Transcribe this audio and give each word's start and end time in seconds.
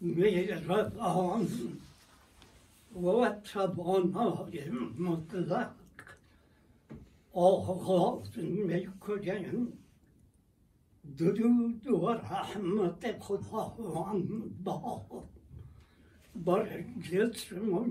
مهربان 0.00 1.48
و 3.02 3.30
توانای 3.44 4.70
مطلق 4.98 5.70
آغاز 7.32 8.38
میکنیم 8.38 9.72
درود 11.18 11.86
و 11.86 12.08
رحمت 12.08 13.18
خداوند 13.18 14.62
با 14.64 15.06
بر 16.36 16.84
جسم 17.10 17.74
و 17.74 17.84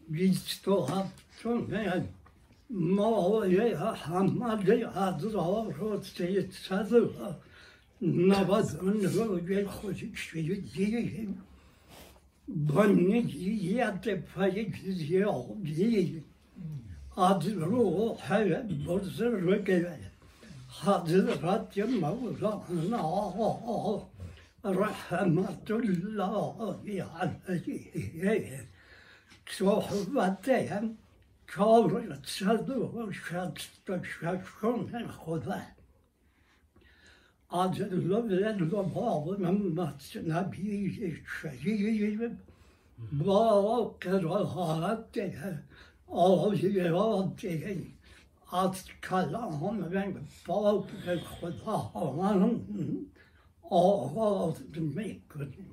بیست 0.09 0.67
و 0.67 0.86
هفتم 0.86 1.66
موضع 2.69 3.94
حمد 3.94 4.69
حضرات 4.95 6.03
سيد 6.03 6.52
صدوها 6.52 7.39
نبض 8.02 8.69
انه 8.83 9.39
جاي؟ 9.47 9.66
خوشك 9.66 10.16
شوية 10.16 10.59
ديهم 10.75 11.36
بني 12.47 13.22
ديات 13.22 14.09
فايد 14.09 14.72
ديهم 14.86 15.64
ديهم 15.64 16.22
أدرو 17.17 18.16
حياة 18.16 18.67
برزر 18.86 19.34
رجل 19.44 19.88
حضرات 20.69 21.79
مولانا 21.79 23.03
رحمة 24.66 25.68
الله 25.69 26.78
عليه 26.84 28.68
صحبتهم 29.57 30.96
چهارصد 31.48 32.70
و 32.70 33.12
شست 33.12 33.90
و 33.90 34.04
ششم 34.04 35.08
خدا. 35.08 35.62
از 37.50 37.81
لب 37.81 38.58
زبان 38.70 39.52
مصنبی 39.52 41.18
شریف 41.42 42.22
با 43.26 43.96
قرائت 44.02 45.18
آیات 46.08 47.46
از 48.52 48.86
کلام 49.09 49.92
پاک 50.46 51.18
خداوند 51.18 52.68
آغاز 53.70 54.64
می‌کنیم 54.76 55.72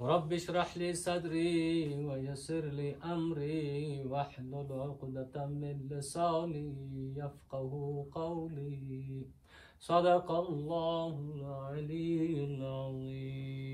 رب 0.00 0.32
اشرح 0.32 0.76
لي 0.76 0.92
صدري 0.94 2.04
ويسر 2.04 2.64
لي 2.64 2.96
أمري 2.96 4.04
واحلل 4.04 4.72
عقدة 4.72 5.46
من 5.46 5.88
لساني 5.90 7.12
يفقه 7.16 8.06
قولي. 8.12 9.26
صدق 9.80 10.30
الله 10.30 11.34
العلي 11.36 12.44
العظيم. 12.44 13.70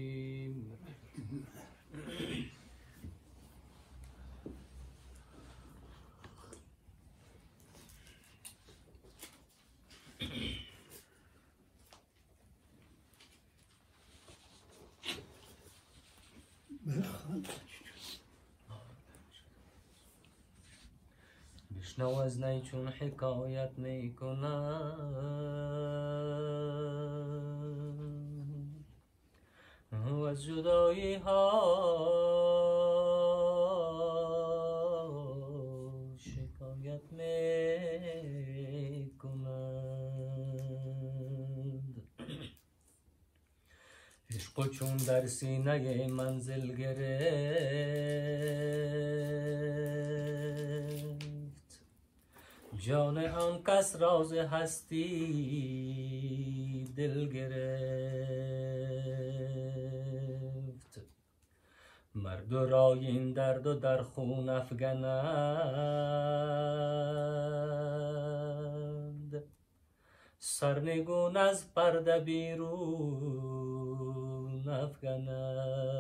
بشنو 21.97 22.15
از 22.15 22.43
نی 22.43 22.63
چون 22.63 22.89
حکایت 22.89 23.71
می‌کنم 23.77 25.15
و 29.93 30.15
از 30.15 30.45
جدایی 30.45 31.15
ها 31.15 31.53
شکایت 36.19 37.13
می‌کنند 37.13 38.37
عشق 44.31 44.71
چون 44.71 44.97
در 44.97 45.27
سینه 45.27 46.07
منزل 46.07 46.75
گرفت 46.75 48.76
جان 52.87 53.19
آن 53.19 53.63
کس 53.63 53.97
راز 53.97 54.33
هستی 54.33 55.05
دل 56.97 57.29
گرفت. 57.29 57.57
مرد 62.15 62.53
و 62.53 62.67
رای 62.67 63.07
این 63.07 63.33
درد 63.33 63.67
و 63.67 63.75
در 63.75 64.03
خون 64.03 64.49
افگنند 64.49 65.07
سرنگون 70.39 71.37
از 71.37 71.75
پرده 71.75 72.21
بیرون 72.21 72.69
افگند. 74.69 75.96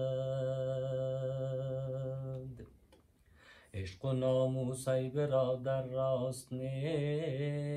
عشق 3.76 4.04
و 4.04 4.12
ناموس 4.12 4.88
ای 4.88 5.08
برادر 5.08 5.82
راست 5.82 6.52
نیست. 6.52 7.76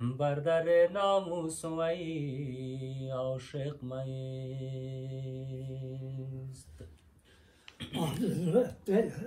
بر 0.00 0.34
در 0.34 0.88
ناموس 0.92 1.64
و 1.64 1.74
ای 1.78 3.10
عاشق 3.10 3.82
میست 3.82 4.28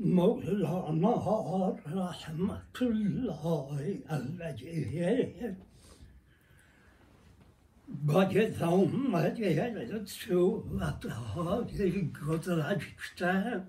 مولانا 0.00 1.76
رحمت 1.86 2.82
الله 2.82 4.02
علیه. 4.08 5.56
باید 8.06 8.62
آمده 8.62 10.04
صورت 10.04 11.06
های 11.06 12.12
گذشته 12.12 13.66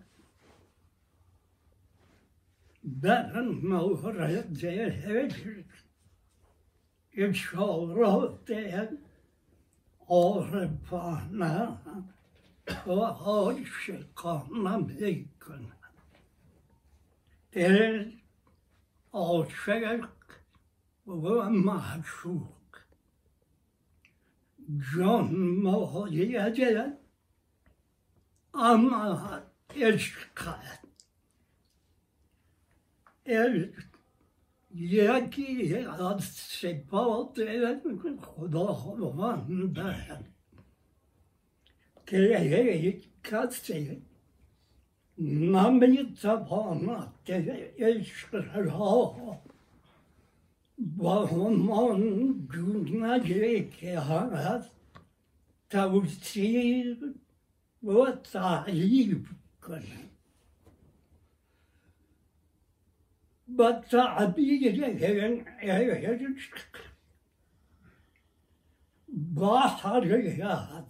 در 3.01 3.41
مورد 3.41 4.57
اشارات 7.17 8.51
عارفانه 10.07 11.77
و 12.87 12.91
عاشقانه 13.01 14.77
می‌کنه 14.77 15.73
دل 17.51 18.11
عاشق 19.11 20.07
و 21.07 21.49
معشوق 24.73 24.93
جان 24.95 25.35
مایه 25.35 26.97
اما 28.53 29.41
عشق 29.75 30.17
یکی 34.75 35.75
از 35.75 36.23
صفات 36.23 37.39
خداوند 38.21 39.77
که 42.05 43.01
کسی 43.23 44.01
نمی‌تواند 45.17 47.13
که 47.25 47.73
عشق 47.77 48.35
را 48.55 49.39
با 50.78 51.26
همان 51.26 52.32
گونه 52.32 53.70
که 53.70 54.00
هست 54.00 54.70
توصیف 55.70 56.98
و 57.82 58.12
تعریف 58.32 59.28
کند 59.62 60.10
با 63.48 63.72
تعبیر 63.72 64.86
عشق 65.60 66.58
بحریت 69.34 70.84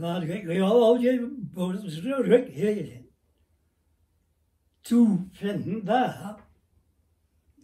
دریای 0.00 1.18
بزرگ 1.54 3.04
توفنده 4.84 6.08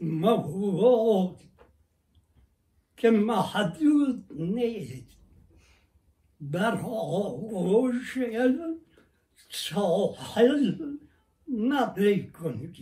مواد 0.01 1.41
که 2.97 3.09
محدود 3.09 4.25
نیست. 4.31 5.15
در 6.51 6.77
آغوش 6.81 8.17
ساحل 9.49 10.75
نبی 11.47 12.27
کنید 12.27 12.75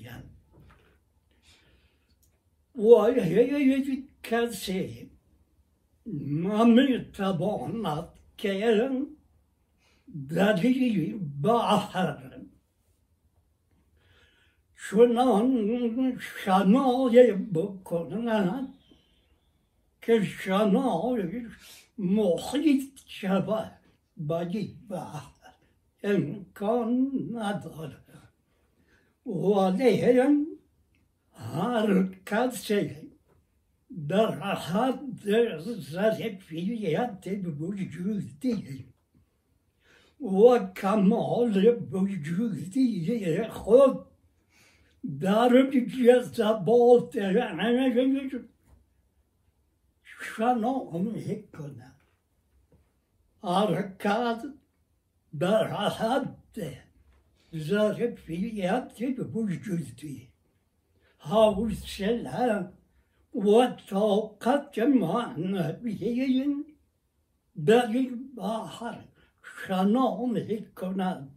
و 2.76 3.10
یک 3.10 4.04
کسی 4.24 5.12
نمی‌تواند 6.66 8.10
که 8.38 8.90
دری 10.30 11.14
بحر 11.44 12.33
Şunun 14.94 16.18
şanı 16.18 17.38
bu 17.38 17.84
konuna 17.84 18.68
ki 20.02 20.24
şanı 20.44 20.84
muhit 21.98 23.00
şaba 23.08 23.80
badi 24.18 24.76
bah 24.90 25.32
imkan 26.04 27.12
nadar. 27.34 27.98
Valeyhen 29.26 30.48
harkası 31.32 32.90
derhadır 33.90 35.60
zarfiyat 35.80 36.52
vücudi 36.52 38.86
ve 40.22 40.74
kamal 40.74 41.56
vücudi 41.92 43.48
hud 43.48 44.13
Darüb 45.04 45.90
Piazza 45.92 46.66
Bolte, 46.66 47.34
Şano 50.04 50.74
onu 50.74 51.16
hikkona. 51.16 51.94
Arkad 53.44 54.46
berhatte. 55.34 56.84
Zarif 57.54 58.20
fiyatte 58.20 59.34
bu 59.34 59.50
cüzdü. 59.50 60.14
Havuz 61.18 61.80
selam 61.80 62.72
ve 63.36 63.78
tavkat 63.88 64.74
cemahına 64.74 65.80
biyeyin. 65.84 66.78
Beril 67.56 68.38
bahar. 68.38 69.06
Şano 69.68 70.06
onu 70.06 70.40
hikkona. 70.40 71.28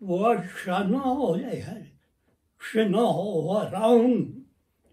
Ve 0.00 0.48
şano 0.64 1.38
leher. 1.38 1.95
شناوران 2.72 4.32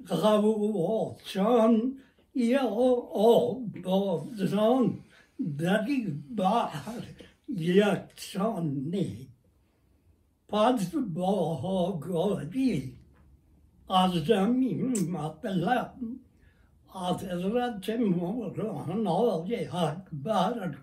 غواصان 0.08 1.98
یا 2.36 2.68
آبازان 3.14 5.00
در 5.58 5.88
بحر 6.38 7.04
یکسان 7.50 8.68
نیست 8.68 9.30
پس 10.50 10.96
با 10.96 11.58
آگاهی 11.64 12.94
از 13.90 14.12
زمین 14.12 15.12
مطلب 15.12 15.94
حضرت 16.88 17.90
مولانا 17.90 19.46
اکبر 19.74 20.76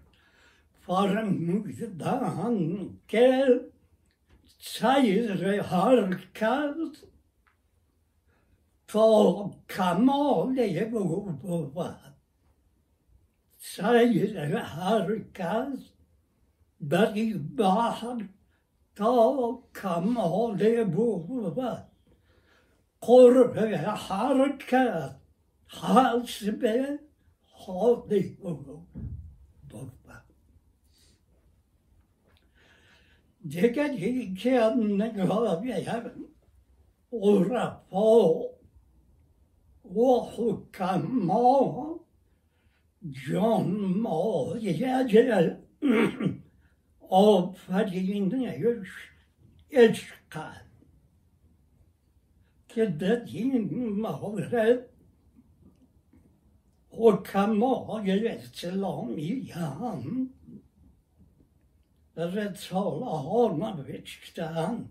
فرمودن 0.81 2.51
که 3.09 3.61
Sejre 4.61 5.63
halkar 5.63 6.75
för 8.87 9.53
kamalevova. 9.67 10.75
Sejre 13.59 14.59
halkar 14.59 15.79
bari 16.79 17.35
bahar 17.35 18.29
ta 18.95 19.63
kamalevova. 19.73 21.11
قرب 23.03 23.75
حركة 24.07 25.17
حاسبة 25.69 26.99
خاضعة 27.53 28.85
되게지 33.49 34.35
개한 34.35 34.97
내가 34.97 35.61
비야 35.61 36.03
오라 37.11 37.81
포 37.89 38.59
오후감모 39.83 41.31
존모 43.15 44.57
예제를 44.61 45.67
어 47.01 47.51
파지인데 47.53 48.63
요 48.63 48.83
에스카 49.73 50.55
그때 52.73 53.25
지금 53.25 54.01
마호를 54.01 54.89
오감모 56.91 58.03
예제 58.05 58.39
실롱 58.53 59.19
이양 59.19 60.31
Рецола 62.17 63.25
Hornovic'ten 63.25 64.89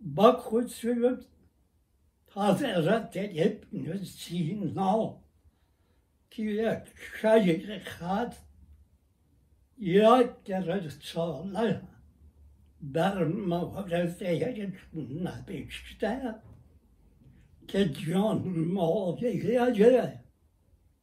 Bakü 0.00 0.68
sürüp 0.68 1.24
Hazreti 2.28 3.20
İbn-i 3.20 4.06
Sina 4.06 5.14
diye 6.36 6.84
şerikat 7.20 8.36
yakkı 9.78 10.66
Resul'a 10.66 11.82
bermavrezeye 12.80 14.52
gitmine 14.52 15.32
biçte 15.48 16.34
ki 17.68 17.92
can 18.06 18.48
maviyece 18.48 20.20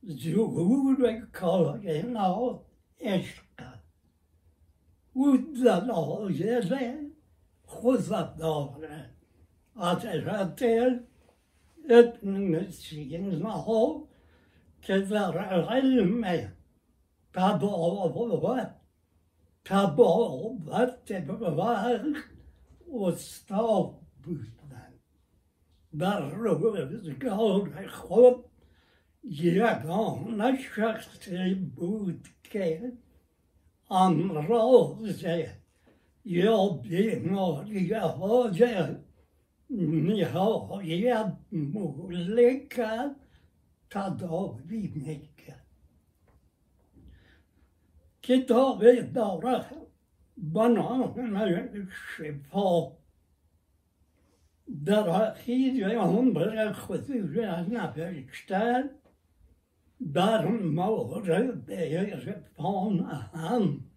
zuhur 0.04 1.04
ve 1.04 1.22
kainat 1.32 2.62
خود 7.64 8.10
داره 8.38 9.10
حضرت 9.76 10.64
ابن 11.90 12.70
سینا 12.72 14.04
که 14.82 15.00
در 15.00 15.38
علم 15.38 16.52
تباوت 17.34 18.70
تباوت 19.66 21.12
وقت 21.12 21.92
استاد 22.94 23.96
بودن 24.24 24.94
در 25.98 26.30
روزگار 26.30 27.88
خود 27.88 28.46
یگانه 29.24 30.62
شخصی 30.62 31.56
بود 31.56 32.28
که 32.44 32.92
امراض 33.90 35.26
یا 36.26 36.68
بیماری 36.68 37.94
های 37.94 38.88
نهایت 39.70 41.34
مهلک 41.52 42.82
تداوی 43.90 44.88
می‌کرد 44.96 45.66
کتاب 48.22 49.02
داره 49.02 49.66
بنام 50.38 51.14
شفا 52.18 52.92
در 54.86 55.10
اخیر 55.10 55.90
عمر 55.98 56.74
خود 56.74 57.12
نوشتن 57.12 58.90
Daarom 59.98 60.74
mogen 60.74 61.64
deze 61.66 62.44
van 62.56 63.06
aan. 63.32 63.90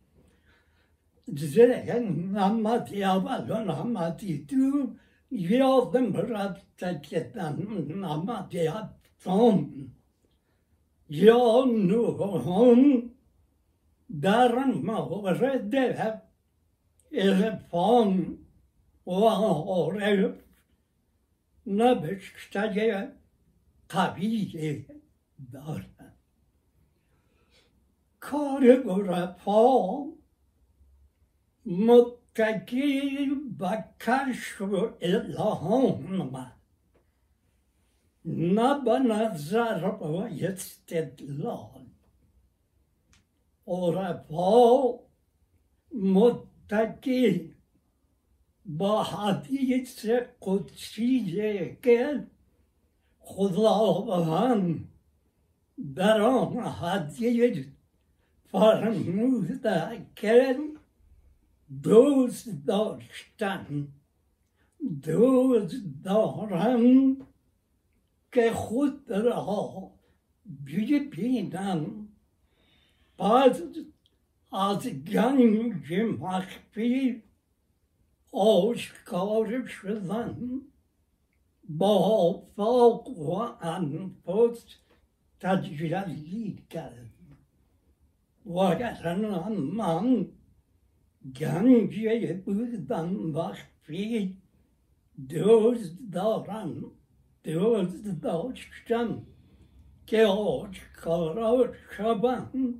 Zeggen, 1.25 2.37
amati 2.37 3.00
avalon, 3.00 3.71
amati 3.71 4.45
tu, 4.45 4.97
je 5.28 5.88
den 5.92 6.12
berat 6.12 6.64
dat 6.76 7.09
je 7.09 7.30
dan 7.33 8.04
amati 8.04 8.66
atom. 8.66 9.92
Je 11.07 11.64
nu 11.66 12.04
gewoon, 12.16 13.12
daarom 14.07 14.85
mogen 14.85 15.37
ze 15.37 15.69
de 15.69 15.95
heb, 15.97 17.61
van, 17.69 18.38
oor, 19.04 20.00
heb, 20.00 20.42
na 21.62 22.00
bestaje, 22.00 23.12
kabije. 23.87 24.85
دارد 25.52 26.16
کار 28.20 28.64
عرفا 28.64 30.04
متکی 31.66 33.28
به 33.59 33.85
کشف 34.00 34.62
الهام 35.00 36.52
نه 38.25 38.80
به 38.85 38.99
نظر 38.99 39.85
و 39.85 40.04
استدلال. 40.40 41.87
عرفا 43.66 44.99
متکی 45.92 47.54
با 48.66 49.02
حدیث 49.02 50.06
قدسی 50.42 51.78
که 51.82 52.26
خداوند 53.18 54.89
در 55.95 56.21
آن 56.21 56.59
حدیث 56.59 57.67
فرموده 58.45 60.07
که 60.17 60.59
دوست 61.83 62.49
داشتن 62.67 63.89
دوست 65.03 65.77
دارم 66.05 67.17
که 68.33 68.53
خود 68.53 69.11
را 69.11 69.91
ببینم 70.67 72.09
بعد 73.19 73.57
از 74.53 74.89
گنج 74.89 75.93
مخفی 76.21 77.23
آشکار 78.33 79.67
شدن 79.67 80.61
با 81.69 82.43
فاق 82.57 83.09
و 83.09 83.33
انفس 83.61 84.65
تجلی 85.39 86.63
کرد 86.70 87.12
وگرنه 88.46 89.50
من 89.50 90.27
گنجه 91.36 92.34
بودم 92.34 93.10
مخفی 93.10 94.38
دوست 95.30 95.98
دارم 96.12 96.92
دوست 97.44 98.22
داشتم 98.22 99.22
که 100.06 100.25
آشکارا 100.25 101.74
شوم 101.98 102.74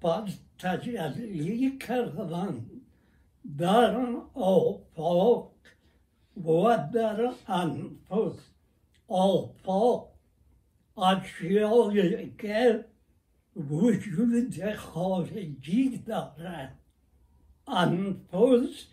پس 0.00 0.38
تجلی 0.58 1.78
کردن 1.78 2.66
در 3.58 3.96
آفاق 4.34 5.52
و 6.36 6.78
در 6.94 7.32
انفس 7.46 8.50
آفاق 10.95 11.21
اشیایی 11.23 12.35
که 12.37 12.85
وجود 13.55 14.73
خارجی 14.73 15.97
دارد. 15.97 16.79
انفس 17.67 18.85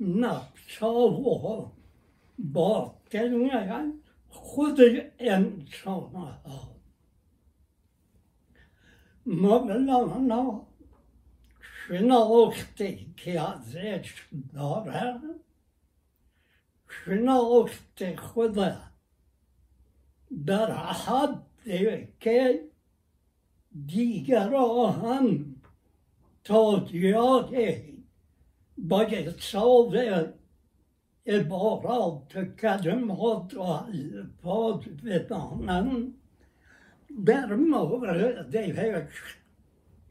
نفسا 0.00 1.10
و 1.10 1.72
باطن 2.38 3.92
خود 4.28 4.80
انسان 5.18 6.14
ها 6.14 6.76
مولانا 9.26 10.66
شناختی 11.88 13.14
که 13.16 13.40
ازش 13.40 14.26
دارد 14.54 15.20
شناخت 16.88 18.16
خدا 18.16 18.87
در 20.46 20.72
حد 20.72 21.42
که 22.20 22.60
دیگران 23.86 25.54
تا 26.44 26.86
زیادی 26.92 28.04
باید 28.78 29.28
ساز 29.40 29.94
عبارات 31.26 32.56
کلمات 32.60 33.54
و 33.54 33.60
الفاظ 33.60 34.84
بدانند. 35.04 36.14
در 37.26 37.54
مورد 37.54 38.56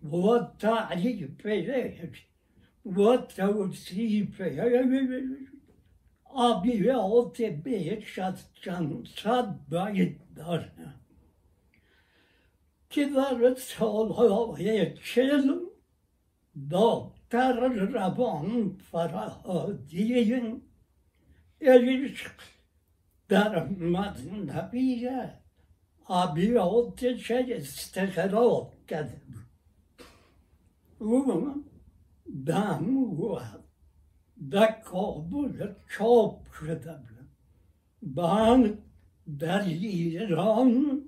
و 0.04 0.40
تعریفش 0.60 2.26
و 2.86 3.18
توصیفش 3.18 4.60
آبیات 6.37 7.41
بیش 7.41 8.19
از 8.19 8.53
چند 8.55 9.09
صد 9.17 9.57
باید 9.71 10.21
دارم 10.37 10.95
که 12.91 13.05
در 13.05 13.55
سالهای 13.55 14.95
چل 14.95 15.59
دکتر 16.71 17.69
روان 17.69 18.77
فرهادی 18.91 20.35
عشق 21.61 22.33
در 23.29 23.65
مذنبی 23.69 25.09
آبیاتش 26.05 27.31
استخراج 27.31 28.67
کرده 28.89 29.21
او 30.99 31.65
دم 32.47 32.97
و 32.97 33.41
Dakobul 34.40 35.76
Chopradabra 35.88 37.26
Ban 38.02 38.78
Dariran 39.28 41.02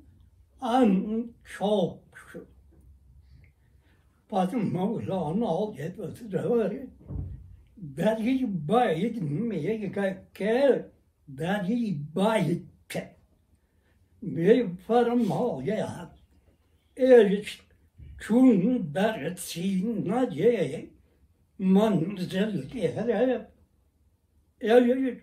An 0.62 1.33
Chopra 1.43 2.45
Потом 4.27 4.71
Мавлана 4.71 5.75
это 5.77 6.13
говорит, 6.21 6.89
Дарий 7.75 8.45
байт 8.45 9.15
мне 9.15 9.89
какая 9.89 10.91
дарий 11.25 11.93
байт. 12.13 12.63
Bir 14.21 14.67
parmağa 14.88 16.12
el 16.98 17.45
çun 18.19 18.93
dar 18.95 19.36
sinacek 19.36 20.98
mangeldeler 21.59 22.75
jeg. 22.75 23.45
Jeg 24.61 24.85
gjør 24.87 25.19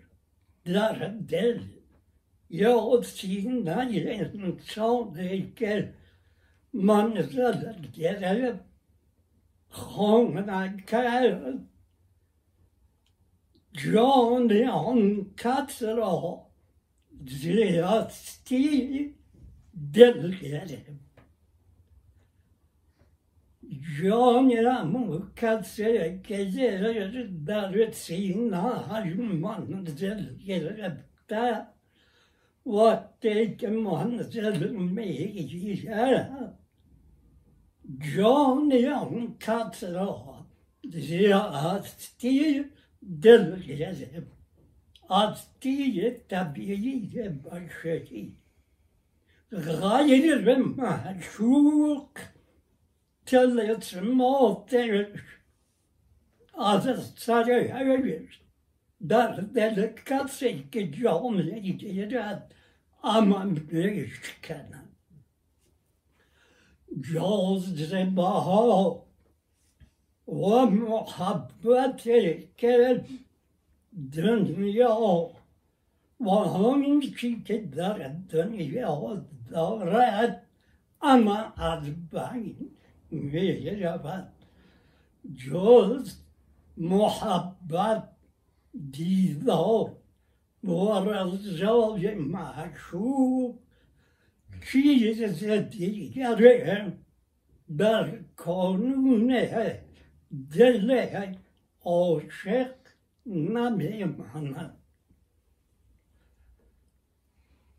dere 0.67 1.09
del. 1.29 1.59
Ja, 2.49 2.73
og 2.77 3.05
det 5.15 5.31
ikke 5.31 5.93
mangeldeler 6.71 7.81
jeg. 7.97 8.59
Kongen 9.73 10.49
er 10.49 10.77
kjære. 10.87 11.57
John 13.77 14.47
Leon 14.47 15.33
Katzerow, 15.37 16.47
Jönram 24.01 25.31
katse 25.35 26.21
gezer 26.27 27.27
darvet 27.47 27.95
sina 27.95 28.87
hajman 28.89 29.85
zel 29.97 30.29
gerebta 30.45 31.75
vatte 32.65 33.57
keman 33.57 34.17
zel 34.17 34.71
meyjer 34.71 36.29
Jönram 38.15 39.37
katse 39.39 39.87
ziyaatti 40.83 42.71
del 43.01 43.59
gezeb 43.59 44.27
Atti 45.09 46.25
tabiiye 46.29 47.43
başşeki 47.45 48.35
Gayelir 49.51 50.45
ve 50.45 50.55
mahşuk 50.55 52.36
till 53.27 53.59
it's 53.59 54.01
måltider. 54.01 55.21
Alltså 56.53 56.95
saröare 57.15 57.97
nu. 57.97 58.29
Där 58.97 59.41
delikat 59.41 60.31
sänke 60.31 60.91
canleydi 60.91 62.41
aman 63.01 63.69
büyükken. 63.69 64.75
Gözde 66.89 68.17
baha 68.17 68.97
ve 70.27 70.65
muhabbeti 70.65 72.49
kerem 72.57 73.05
dünya 74.13 74.97
ve 76.19 76.31
hum 76.31 77.01
ki 77.01 77.71
dar 77.75 78.11
dünya 78.31 79.01
darat 79.51 80.43
ama 80.99 81.53
adbain. 81.57 82.76
دارد 83.11 83.21
اما 83.21 83.21
از 83.21 83.31
بین 83.31 83.71
می 83.71 83.83
رود 83.83 84.33
جز 85.35 86.15
محبت 86.77 88.09
دیدار 88.91 89.95
و 90.63 90.99
رضای 90.99 92.15
معشوق 92.15 93.55
چیز 94.71 95.21
دیگر 95.69 96.93
در 97.77 98.19
کانون 98.35 99.47
دل 100.57 101.05
عاشق 101.81 102.75
نمیماند. 103.25 104.77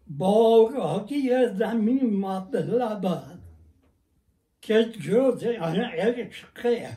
باقی 0.06 1.48
زمین 1.58 2.16
مطلب 2.16 3.37
geziyordu 4.68 5.52
yani 5.52 5.78
ev 5.96 6.30
çıkıyor. 6.30 6.90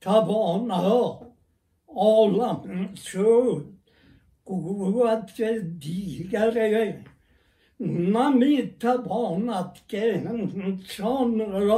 Tabi 0.00 0.30
onları 0.30 1.26
oğlan 1.86 2.66
şu 3.04 3.66
kuvvete 4.44 5.80
diğeri 5.80 6.96
Mami 7.78 8.78
taban 8.78 9.46
atkenin 9.46 10.82
sonra 10.88 11.72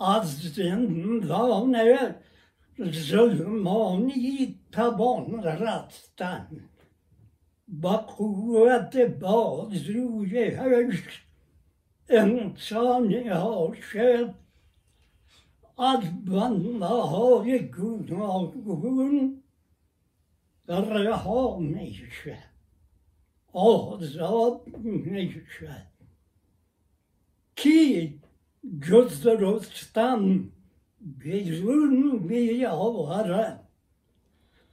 از 0.00 0.38
زندان 0.40 1.76
ظلمانی 2.92 4.60
توان 4.72 5.42
رفتن 5.42 6.70
با 7.68 7.96
قوت 7.96 8.96
بازوی 8.96 10.38
عشق 10.38 11.10
انسان 12.08 13.14
عاشق 13.14 14.34
از 15.78 16.24
بندهای 16.24 17.58
گوناگون 17.58 19.37
رها 20.68 21.58
میشه 21.58 22.38
آزاد 23.52 24.68
میشه 24.76 25.86
کی 27.56 28.20
جز 28.82 29.26
رستم 29.26 30.50
بیرون 31.00 32.18
بیاورد 32.18 33.68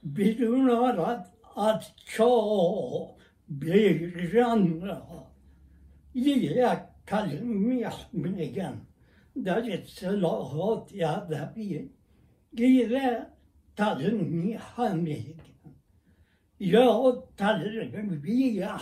بیرون 0.02 0.70
آرد 0.70 1.32
از 1.56 1.84
چاه 2.06 3.14
بیژن 3.48 4.80
را 4.80 5.26
یک 6.14 6.78
کلمه 7.08 7.92
میگن 8.12 8.86
در 9.44 9.72
اصطلاحات 9.72 10.92
ادبی 10.94 11.90
گیره 12.56 13.26
تلمیح 13.76 14.92
میگن 14.92 15.45
یا 16.58 17.28
تلمیح 17.36 18.06
میگن 18.12 18.78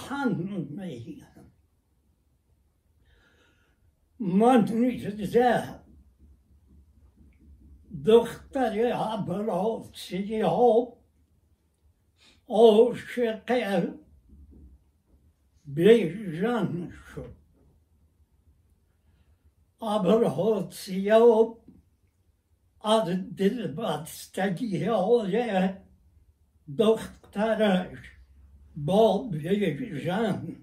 من 4.18 4.72
میشه 4.72 5.80
دختر 8.06 8.92
عباسی 8.92 10.40
ها 10.40 10.96
عاشق 12.48 13.94
بیژن 15.64 16.92
شد 17.14 17.34
عباسی 19.80 21.08
ها 21.08 21.58
از 22.84 23.36
دل 23.36 23.66
بستگی 23.66 24.84
های 24.84 25.68
دخترش 26.78 27.23
با 28.76 29.28
بیژن 29.30 30.56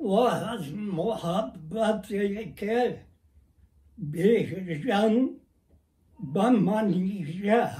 و 0.00 0.10
از 0.12 0.72
محبتی 0.72 2.52
که 2.52 3.04
بیژن 3.98 5.28
به 6.34 6.50
منیژه 6.50 7.70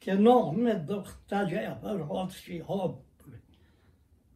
که 0.00 0.14
نام 0.14 0.72
دختر 0.72 1.70
افراسیاب 1.70 3.04
بود 3.18 3.42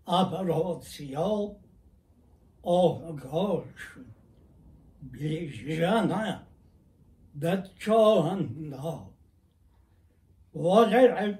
افراسیاب 0.06 1.60
آگاه 2.62 3.64
شد 3.76 4.06
بیژن 5.02 6.40
به 7.34 7.64
چاهندا 7.78 9.10
ولی 10.54 11.34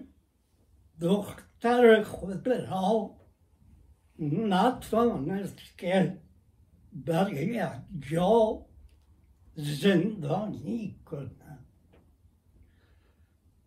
دختر 1.01 1.52
خود 2.04 2.48
را 2.48 3.16
نتوانست 4.20 5.58
که 5.78 6.18
در 7.06 7.34
یک 7.34 7.70
جا 8.12 8.66
زندانی 9.56 10.96
کند 11.06 11.66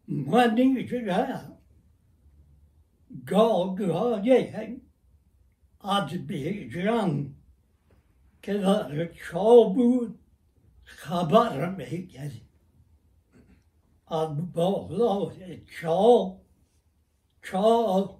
منیژه 0.09 1.41
گاگای 3.27 4.47
از 5.81 6.11
بیژن 6.11 7.35
که 8.43 8.55
در 8.55 9.13
چا 9.15 9.63
بود 9.63 10.19
خبر 10.85 11.71
میگری 11.71 12.43
از 14.07 14.53
بالای 14.53 15.63
چا 15.81 16.37
چا 17.47 18.19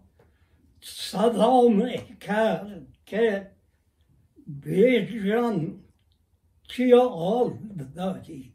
صدا 0.81 1.69
می‌کرد 1.69 2.87
که 3.07 3.51
بیجان 4.47 5.81
چی 6.69 6.93
آل 6.93 7.51
داری 7.97 8.55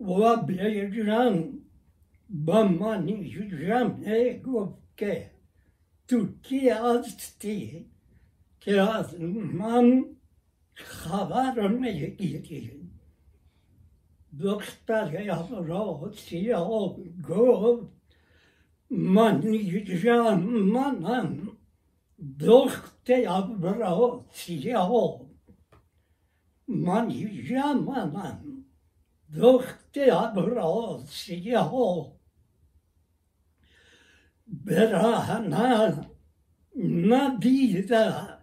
و 0.00 0.36
بیجان 0.36 1.58
به 2.30 2.62
من 2.62 3.24
جمعه 3.60 4.38
گفت 4.38 4.82
که 4.96 5.30
تو 6.08 6.28
کی 6.42 6.68
هستی 6.68 7.90
که 8.60 8.80
از 8.80 9.20
من 9.20 10.04
خبر 10.74 11.68
می‌گیری 11.68 12.90
دختر 14.40 15.34
را 15.50 16.12
سیاه 16.16 16.96
گفت 17.28 18.01
man, 18.92 19.40
man, 20.72 21.00
man, 21.00 21.50
dokte 22.18 23.22
ya 23.22 23.40
bravo, 23.62 24.24
siyavo. 24.32 25.28
Man, 26.66 27.10
ya 27.10 27.72
man, 27.74 28.12
man, 28.12 28.64
dokte 29.28 30.06
ya 30.06 30.32
bravo, 30.36 31.00
siyavo. 31.06 32.16
Berahana, 34.46 36.04
nadida, 36.74 38.38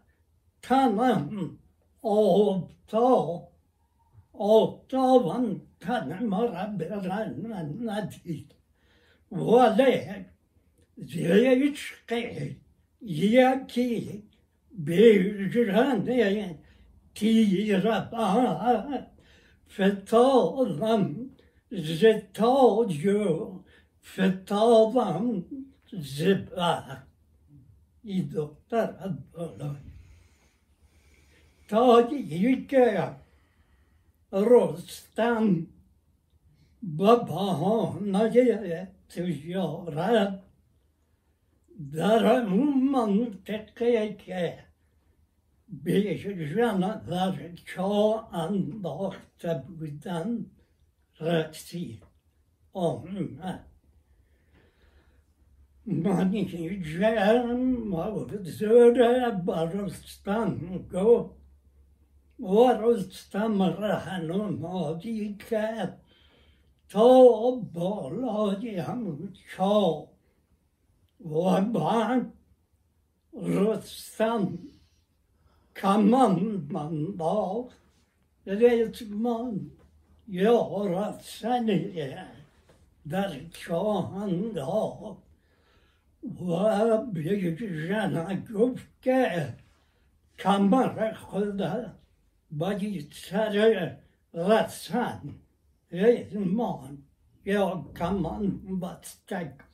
tanım, 0.61 1.59
olta, 2.01 3.01
olta 4.33 5.25
van 5.25 5.59
tanımara 5.79 6.79
berahana 6.79 7.69
nadida. 7.85 8.59
Valek, 9.31 10.25
Ziyayüç 11.05 11.93
kayı, 12.07 12.55
ziya 13.01 13.67
ki, 13.67 14.21
bir 14.71 15.51
cürhan 15.51 16.05
diye 16.05 16.57
ki 17.15 17.81
rabaha, 17.83 19.11
fetâlam, 19.67 21.15
zetâcı, 21.71 23.27
fetâlam, 24.01 25.43
zibâ. 25.93 27.03
İyi 28.03 28.33
doktor 28.33 28.77
abdolay. 28.77 29.75
Tâcı 31.67 32.15
yüce, 32.15 33.09
Rostam, 34.33 35.65
babaha, 36.81 37.93
naceye, 38.01 38.91
ticaret, 39.09 40.48
Дарамуман 41.79 43.39
текеке. 43.45 44.65
Бежана 45.67 47.01
дарчо 47.07 48.27
ан 48.31 48.81
дохта 48.81 49.63
будан 49.67 50.51
ратси. 51.21 52.01
Омна. 52.73 53.63
Mani 55.85 56.43
cem 56.49 57.93
avud 57.93 58.31
zöre 58.43 59.47
barostan 59.47 60.51
go. 60.91 61.37
Varostan 62.39 63.57
rahanun 63.81 64.63
adike. 64.63 65.95
Ta 66.89 67.07
balayam 67.73 69.33
çal. 69.55 70.08
Vaba 71.19 72.21
Rüstem 73.33 74.57
Kamamanda 75.73 77.69
Ritman 78.47 79.71
Yorat 80.27 81.25
seni 81.25 82.15
Der 83.05 83.39
kanda 83.65 85.17
Ve 86.23 87.15
bir 87.15 87.87
jana 87.87 88.33
güfke 88.33 89.55
Kamara 90.37 91.17
kılda 91.31 91.95
Bagi 92.51 93.09
sarı 93.13 93.99
Ratsan 94.35 95.19
Ritman 95.93 96.97
Yo 97.45 97.83
kaman 97.93 98.59
batstak 98.81 99.68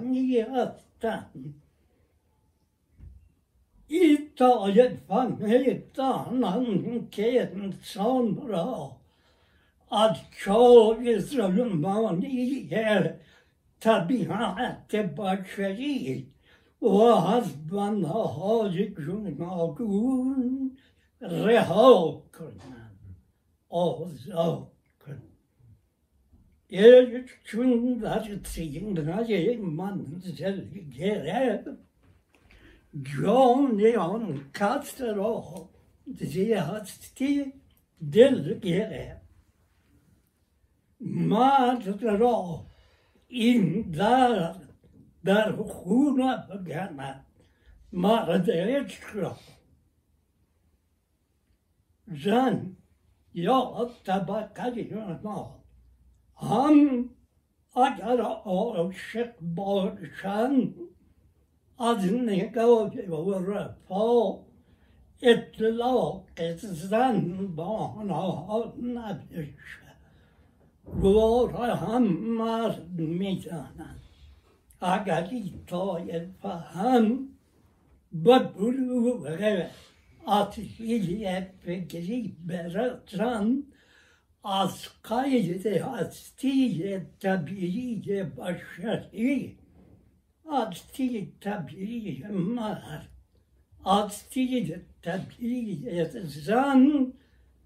وسیله 0.09 0.47
رستم 0.55 0.55
بیژن 0.55 0.55
از 0.55 0.55
چا 0.55 0.55
کشید 0.55 0.63
با 0.99 1.07
زورش 1.07 1.62
이따였방에 3.90 5.84
나는 6.40 7.10
괜찮으라 7.10 8.64
아초에서는 9.90 11.82
마음이 11.82 12.70
예 12.72 13.20
타비한테 13.80 15.14
바쳐지 15.14 16.32
와하스반 16.80 18.04
하지 18.04 18.94
중나군 18.96 20.76
레하오군 21.20 22.60
오자오군 23.70 24.74
예 26.72 27.26
준다지 27.44 28.42
지금 28.44 28.94
나제 28.94 29.56
만들 29.58 30.20
게래 30.92 31.64
آن 33.98 34.52
کس 34.54 35.02
را 35.02 35.70
زیستی 36.06 37.54
دل 38.12 38.60
گرفت 38.60 39.24
مرد 41.00 42.04
را 42.04 42.66
این 43.28 43.82
در 43.82 44.56
در 45.24 45.56
خون 45.56 46.38
بگند 46.50 47.26
مرد 47.94 48.52
عشق 48.52 49.16
را 49.16 49.38
زن 52.08 52.78
یا 53.34 53.90
طبقه 54.04 55.20
ما 55.24 55.64
هم 56.38 57.10
اگر 57.76 58.22
عاشق 58.22 59.40
باشند 59.42 60.76
از 61.80 62.06
نگاه 62.14 62.92
و 62.96 63.52
رفا 63.52 64.40
اطلاق 65.22 66.26
زن 66.56 67.48
با 67.56 67.78
آنها 67.78 68.74
نبشه 68.84 69.84
گوار 71.02 71.70
هم 71.70 72.04
مرد 72.14 73.00
می‌زنند 73.00 74.02
اگر 74.82 75.28
این 75.32 75.64
طایفه 75.68 76.50
هم 76.50 77.30
به 78.12 78.40
بلوغ 78.40 79.66
اصیل 80.28 81.42
فکری 81.66 82.36
برسند 82.48 83.64
از 84.46 84.88
قید 85.04 85.68
هستی 85.68 87.00
طبیعی 87.20 88.24
بشری 88.24 89.58
هستی 90.52 91.34
طبیعی 91.42 92.24
مرد 92.28 93.10
هستی 93.86 94.76
طبیعی 95.02 96.06
زن 96.26 97.14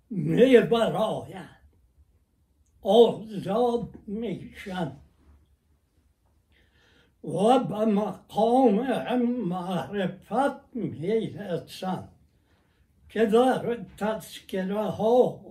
می 0.10 0.60
براید 0.60 1.58
آزاد 2.82 3.90
میشن 4.08 4.92
و 7.24 7.60
به 7.60 7.86
مقام 7.86 9.22
معرفت 9.22 10.76
می‌رسن 10.76 12.10
که 13.10 13.26
در 13.26 13.86
تذکره 13.98 14.84
ها 14.84 15.42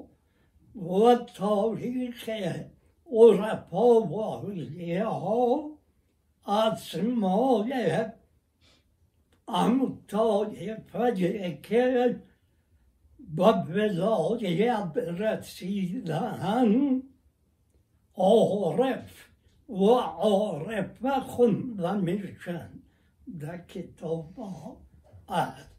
و 0.75 1.15
تاریخ 1.15 2.29
عرفا 3.13 4.01
و 4.01 4.21
اولیه 4.21 5.05
ها 5.05 5.76
اسمای 6.46 8.06
امثال 9.48 10.76
فجه 10.76 11.60
که 11.64 12.16
به 13.20 13.52
ولایت 13.52 14.98
رسیدن 14.98 17.02
عارف 18.16 19.28
و 19.70 19.86
عارفه 19.96 21.20
خونده 21.20 21.94
میشن 21.94 22.70
در 23.40 23.58
کتاب 23.58 24.36
ها 24.36 24.78
هست 25.30 25.72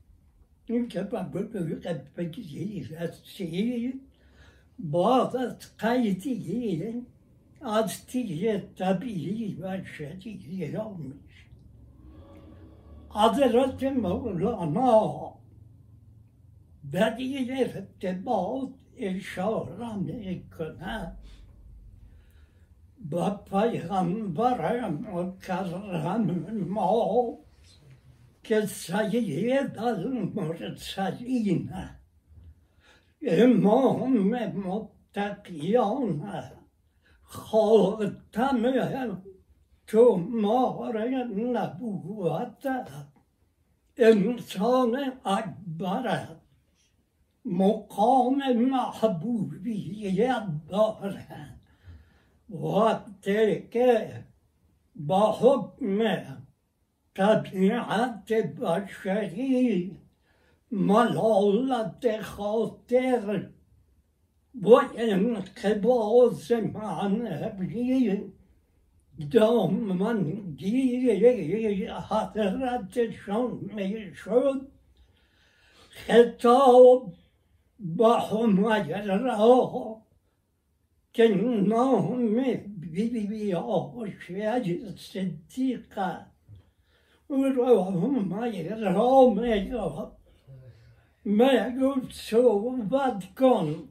این 0.67 0.89
که 0.89 1.03
به 1.03 1.23
بلوغ 1.23 2.01
فکری 2.17 2.85
رسید 2.85 4.01
باز 4.79 5.37
از 5.37 5.77
قیدی 5.79 6.87
از 6.87 7.03
تیه 8.08 8.70
طبیعی 8.76 9.56
و 9.56 9.84
شدیدی 9.84 10.72
را 10.72 10.94
میشه 10.94 11.48
حضرت 13.10 13.84
مولانا 13.84 15.34
دلیل 16.92 17.52
ارتباط 17.52 18.70
اشاره 18.98 19.96
می‌کنه 19.96 21.18
با 23.10 23.30
پیغمبر 23.30 24.90
مکرم 24.90 26.56
ما 26.70 27.38
که 28.44 28.66
سید 28.66 29.78
المرسلین 29.80 31.70
امام 33.22 34.18
متقیان 34.50 36.22
خاتم 37.30 38.66
کمار 39.88 41.08
نبوت 41.28 42.68
انسان 43.98 45.12
اکبر 45.26 46.28
مقام 47.46 48.54
محبوبیت 48.54 50.44
داره 50.70 51.28
وقتی 52.50 53.68
که 53.72 54.24
با 54.96 55.32
حکم 55.32 56.24
طبیعت 57.16 58.32
بشری 58.34 59.98
ملالت 60.72 62.22
خاطر 62.22 63.50
و 64.62 64.70
انقباض 64.98 66.52
معنوی 66.52 68.22
دامنگیری 69.32 71.12
حضرتشان 72.10 73.60
می‌شد 73.76 74.68
خطاب 75.90 77.14
با 77.80 78.20
حمیرا 78.20 80.02
که 81.14 81.28
نام 81.68 82.36
بی 82.80 83.10
بی 83.28 83.54
آشید 83.54 84.98
صدیقه 84.98 86.26
او 87.28 87.44
را 87.44 87.92
می‌گفت 89.34 90.12
می‌گفت 91.26 92.12
صحبت 92.12 93.36
کن 93.36 93.90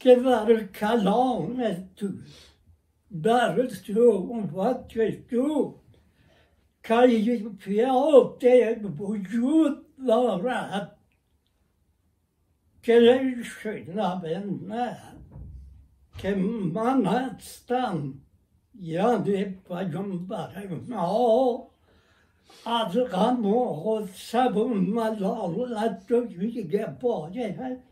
کلام 0.00 1.62
تو 1.96 2.08
در 3.22 3.68
صحبت 3.68 4.88
تو 5.30 5.74
کیفیات 6.84 8.44
وجود 8.98 9.86
دارد 10.06 10.96
که 12.82 13.24
شنونده 13.44 14.98
که 16.18 16.34
من 16.74 17.06
هستم 17.06 18.14
یعنی 18.80 19.44
پیامبر 19.44 20.68
ما 20.88 21.70
از 22.66 22.96
غم 22.96 23.46
و 23.46 23.74
غصه 23.74 24.42
و 24.42 24.68
ملالت 24.68 26.12
و 26.12 26.20
دیگه 26.20 26.86
باید 27.00 27.87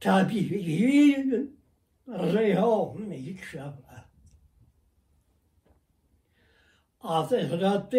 tabiiyin 0.00 1.60
reyhâhum-i 2.08 3.36
Hazreti 6.98 7.90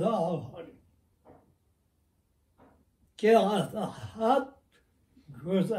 dağlar 0.00 0.66
ki 3.16 3.38
azat 3.38 4.48
göz. 5.28 5.72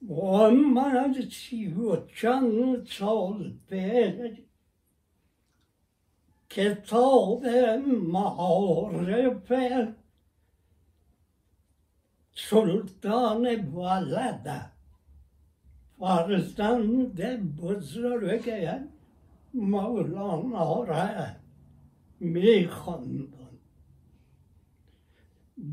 120 0.00 1.52
کتاب 6.50 7.42
به 9.48 9.88
سلطان 12.34 13.46
ولد 13.74 14.72
فرزند 15.98 17.20
بزرگ 17.56 18.78
مولانا 19.54 20.84
را 20.84 21.26
میخواندن 22.20 23.58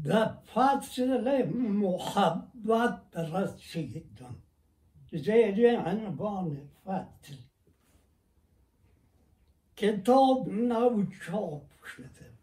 در 0.03 0.33
فصل 0.53 1.45
محبت 1.45 2.54
بعد 2.65 2.99
درست 3.13 3.59
جيدا 3.71 4.31
جيدا 5.13 5.77
عن 5.79 6.15
بان 6.15 6.67
فاتل 6.85 7.37
كتاب 9.75 10.49
نو 10.49 11.05
شاب 11.25 11.67
كتب 11.83 12.35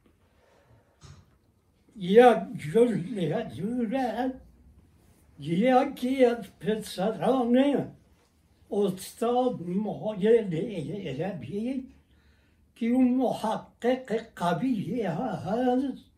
يا 1.97 2.53
جل 2.73 3.19
يا 3.19 3.41
جولاد 3.55 4.41
يا 5.39 5.95
كيت 5.99 6.45
بتسرانه 6.61 7.95
أستاذ 8.73 9.57
مهيل 9.85 10.53
إيرابي 10.55 11.85
كي 12.77 12.93
محقق 12.93 14.09
قبيح 14.37 15.11
هذا؟ 15.21 16.12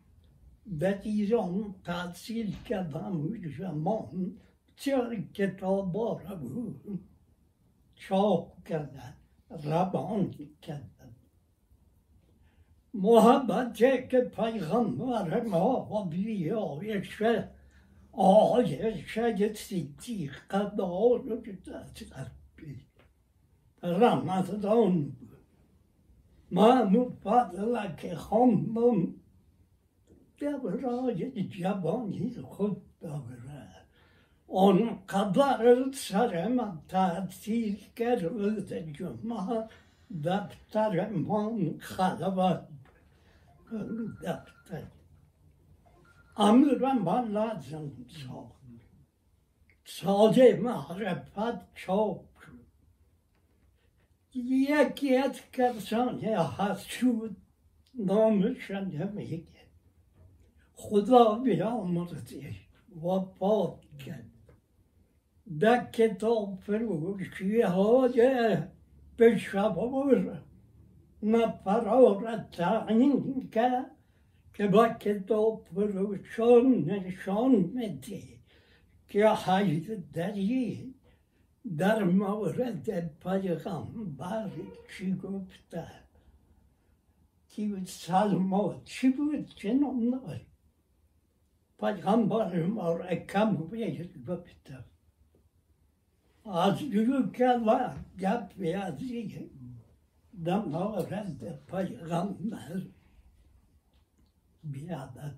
زمان 3.58 4.36
چرا 4.76 5.14
کتاب 5.34 5.96
را 5.96 6.36
بود 6.36 7.00
چاپ 7.94 8.64
کردن 8.68 9.14
روان 9.50 10.34
کردن 10.62 11.16
محبت 12.94 13.76
که 14.10 14.30
پیغمبر 14.36 15.42
ما 15.42 16.04
بیایش 16.10 17.22
آیش 18.12 19.18
صدیقه 19.54 20.76
دار 20.76 21.22
قلبی 22.04 22.86
رمضان 23.82 25.10
بود 25.10 25.30
من 26.50 27.04
فضلک 27.24 28.14
خواندم 28.14 29.14
Devrayı 30.40 31.50
yabani 31.58 32.34
kubbavra. 32.42 33.84
On 34.48 35.00
kadar 35.06 35.92
sarema 35.92 36.82
tatil 36.88 37.76
kervde 37.96 38.92
cuma 38.92 39.68
daptareman 40.10 41.78
kalabat. 41.78 42.70
Daptar. 44.22 44.84
Amiren 46.36 47.06
ben 47.06 47.34
lazım 47.34 48.08
sağ. 48.08 48.54
Sade 49.84 50.54
mahrefat 50.54 51.62
çok. 51.74 52.24
Yekiyet 54.34 55.50
kersan 55.52 56.18
ya 56.18 56.58
hasud 56.58 57.30
namışan 57.94 58.92
demek. 58.92 59.63
حسود 60.76 61.10
نامشان 61.10 61.38
میگه 61.38 61.38
خدا 61.38 61.38
بیامرزش 61.38 62.66
وفات 63.02 63.80
کرد 64.06 64.30
در 65.60 65.90
کتاب 65.90 66.58
فروشی 66.60 67.60
های 67.60 68.56
پشاور 69.18 70.42
نفرا 71.22 72.20
را 72.20 72.36
تعیین 72.36 73.50
کرد 73.50 73.90
که 74.54 74.66
با 74.66 74.88
کتاب 74.88 75.62
فروشان 75.74 76.84
نشان 76.84 77.54
میده 77.54 78.22
که 79.08 79.28
حیدری 79.28 80.94
در 81.78 82.04
مورد 82.04 83.10
پیغمبر 83.22 84.50
چی 84.98 85.14
گفته 85.14 85.86
کی 87.48 87.82
سلما 87.86 88.82
چی 88.84 89.10
بود 89.10 89.48
چه 89.48 89.74
نام 89.74 90.20
Peygamberim 91.84 92.76
var 92.76 93.08
ekrem 93.08 93.72
beyil 93.72 94.12
göpte. 94.26 94.74
Az 96.44 96.82
yürüke 96.82 97.66
var 97.66 97.94
yap 98.20 98.52
beyaz 98.58 99.02
yiyin. 99.02 99.52
Damla 100.44 101.10
rezde 101.10 101.58
peygamber 101.70 102.82
biadet. 104.64 105.34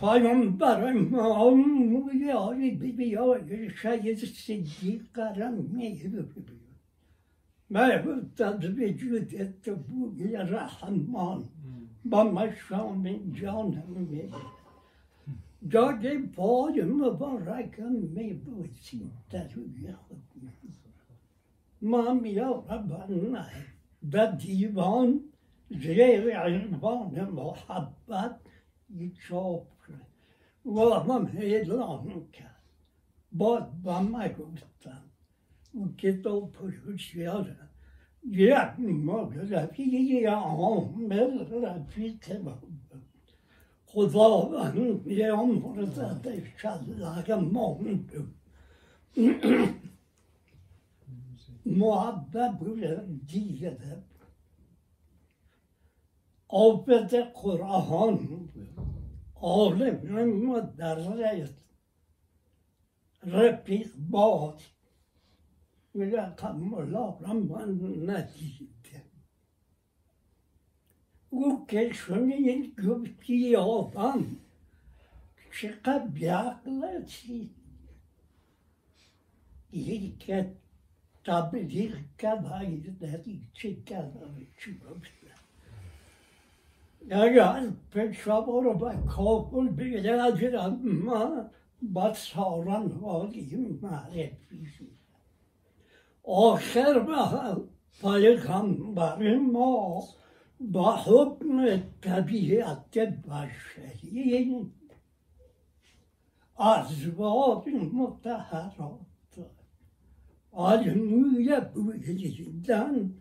Peygamberim 0.00 1.14
olmuyor 1.14 2.12
biliyor 2.12 3.48
şey 3.76 4.16
siddikarım 4.16 5.76
meyil 5.76 6.14
Mevcut 7.68 8.40
adı 8.40 8.76
vücut 8.76 9.34
etti 9.34 9.74
bu 9.88 10.16
rahman. 10.50 11.38
Hmm. 11.38 11.83
میگه 12.04 12.24
محبوب 12.24 13.02
وجود 13.32 13.32
تو 13.32 13.32
بوی 13.32 13.32
رحمان 13.32 13.32
با 13.32 13.32
مشام 13.32 13.32
جانم 13.32 13.84
میگه 13.96 14.28
جای 15.68 16.18
پای 16.18 16.82
مبارکم 16.82 17.92
میبوسید 17.92 19.12
در 19.30 19.48
روی 19.48 19.92
خود 19.92 20.22
ما 21.82 22.14
میارم 22.14 23.46
در 24.10 24.30
دیوان 24.30 25.20
زیر 25.70 26.38
عنوان 26.38 27.24
محبت 27.24 28.40
چاپ 29.28 29.66
کرد 29.88 30.06
و 30.66 31.04
من 31.04 31.30
اعلام 31.36 32.30
کرد 32.32 32.62
با 38.24 38.74
ما 38.78 39.24
گفتم 39.24 39.42
اون 39.42 39.46
کتاب 39.46 39.66
پروشیاره 39.66 39.80
یک 39.80 40.24
مغربی 40.24 40.26
عامل 40.26 41.64
رفیق 41.64 42.38
بود 42.42 43.02
خداوند 43.86 45.04
بیامرزد 45.04 46.42
شلق 46.56 47.30
ماند 47.30 48.12
محبت 51.66 52.58
دیگه 53.26 53.78
عابد 56.48 57.14
قرآن 57.14 58.48
عالم 59.34 60.24
مدرس 60.24 61.64
Mira, 65.96 66.34
come 66.36 66.90
la 66.90 67.16
ramana 67.20 68.20
dite. 68.34 69.04
U 71.28 71.64
che 71.66 71.92
sono 71.94 72.34
in 72.34 72.72
gubti 72.74 73.54
o 73.56 73.88
pan. 73.88 74.40
Çıka 75.52 76.14
biakla 76.14 77.06
çi. 77.06 77.48
İlke 79.72 80.54
tablir 81.24 81.94
kadayı 82.18 83.00
deri 83.00 83.40
çıka 83.54 84.12
çıkmışlar. 84.58 85.40
Eğer 87.10 87.64
peşavara 87.92 88.80
bak 88.80 88.96
kabul 89.16 89.78
bir 89.78 90.04
yerdir 90.04 90.54
ama 90.54 91.52
bat 91.82 92.18
sauran 92.18 93.02
var 93.02 93.28
gibi 93.28 93.68
marifizm. 93.80 95.03
آخر 96.24 96.98
پیغمبر 98.00 99.36
ما 99.36 100.04
با 100.60 100.96
حکم 100.96 101.82
طبیعت 102.00 102.98
بشری 102.98 104.70
ازواج 106.56 107.68
متحرات 107.92 109.00
از 110.52 110.86
موی 110.86 111.60
بویدن 111.74 113.14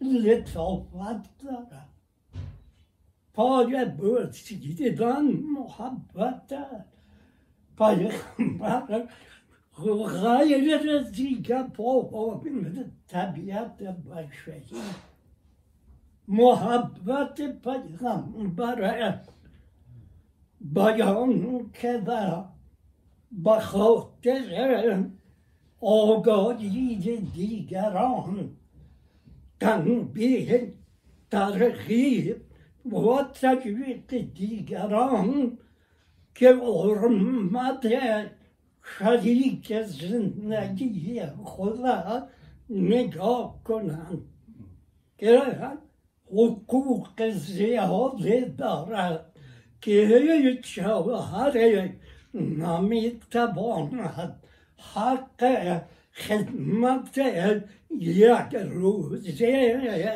لطافت 0.00 1.38
دارد. 1.38 1.88
پای 3.34 3.84
برسیدن 3.84 5.22
محبت 5.26 6.54
پیغمبر 7.78 9.08
غیر 9.78 10.98
دیگه 11.02 11.62
پا 11.62 12.42
طبیعت 13.08 13.76
بشری 13.76 14.80
محبت 16.28 17.40
پیغمبر 17.62 19.20
بیان 20.60 21.70
کرده 21.70 22.44
به 23.32 23.60
خاطر 23.60 25.04
آگاهی 25.80 27.16
دیگران 27.34 28.56
تنبیه 29.60 30.74
ترغیب 31.30 32.36
و 32.92 33.22
تجوید 33.40 34.34
دیگران 34.34 35.58
که 36.34 36.54
حرمت 36.54 37.86
شریک 38.84 39.82
زندگی 39.82 41.22
خدا 41.44 42.28
نگاه 42.70 43.60
کنند 43.64 44.24
که 45.18 45.42
حقوق 46.26 47.30
زیاده 47.30 48.54
دارد 48.58 49.32
که 49.80 49.90
هیچ 49.90 50.80
شوهر 50.80 51.88
نمی‌تواند 52.34 54.42
حق 54.94 55.82
خدمت 56.12 57.18
یک 57.90 58.54
روزه 58.54 60.10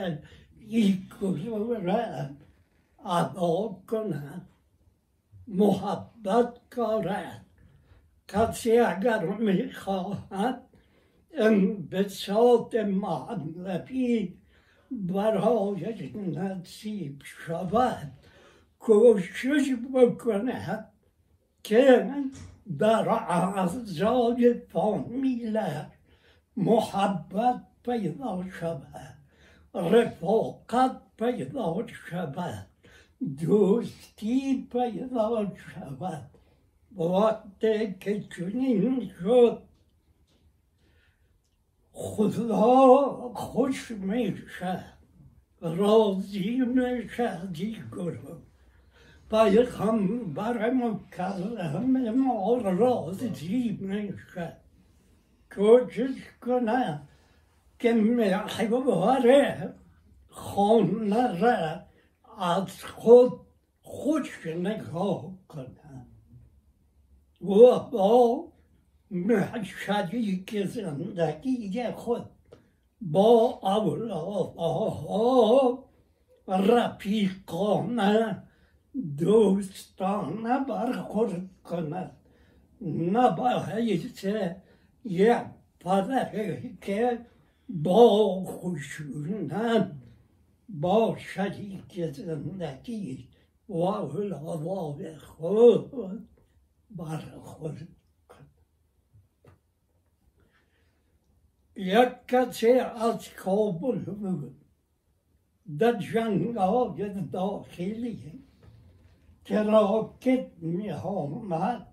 یک 0.69 1.01
روزه 1.21 2.37
ادا 3.05 3.77
کند 3.87 4.49
محبت 5.49 6.55
کارد 6.71 7.48
کسی 8.29 8.79
اگر 8.79 9.25
می‌خواهد 9.27 10.63
انبساط 11.35 12.75
معنوی 12.75 14.35
برای 14.91 16.13
نصیب 16.15 17.23
شود 17.25 18.13
کوشش 18.79 19.75
بکند 19.95 20.89
که 21.63 22.11
در 22.79 23.09
اعضای 23.09 24.55
فامیل 24.55 25.61
محبت 26.57 27.61
پیدا 27.85 28.45
شود 28.61 29.19
رفاقت 29.75 31.01
پیدا 31.19 31.87
شود 32.11 32.67
دوستی 33.39 34.69
پیدا 34.73 35.53
شود 35.57 36.38
وقتی 36.99 37.95
که 38.01 38.25
خدا 41.93 43.33
خوش 43.35 43.91
میشه 43.91 44.85
راضی 45.61 46.61
میشه 46.61 47.47
دیگر 47.47 48.09
پیغمبر 49.31 50.71
مکرم 50.71 52.11
ما 52.11 52.57
راضی 52.57 53.79
میشه 53.81 54.57
کوشش 55.55 56.17
کنه 56.41 57.01
که 57.79 57.93
محور 57.93 59.75
خانه 60.29 61.41
را 61.41 61.81
از 62.39 62.85
خود 62.85 63.33
خوش 63.83 64.47
نگاه 64.47 65.33
کنه 65.49 65.78
و 67.41 67.79
با 67.91 68.49
شریک 69.65 70.67
زندگی 70.67 71.83
خود 71.93 72.31
با 73.01 73.61
اولادها 73.63 75.05
رفیقانه 76.49 78.43
دوستانه 79.19 80.65
برخورد 80.69 81.51
کند 81.65 82.17
نباید 83.13 84.25
یک 85.05 85.45
پدری 85.81 86.79
که 86.81 87.19
با 87.69 88.45
خشونت 88.45 89.93
با 90.69 91.17
شریک 91.19 92.13
زندگی 92.13 93.29
و 93.69 93.77
اولاد 93.77 95.17
خود 95.17 96.29
برخورد 96.91 97.89
یک 101.77 102.09
کسی 102.29 102.71
از 102.71 103.29
کابل 103.29 103.99
بود 103.99 104.65
در 105.79 105.99
جنگ 105.99 106.57
های 106.57 107.11
داخلی 107.33 108.45
که 109.45 109.63
راکت 109.63 110.51
می 110.59 110.91
آمد 110.91 111.87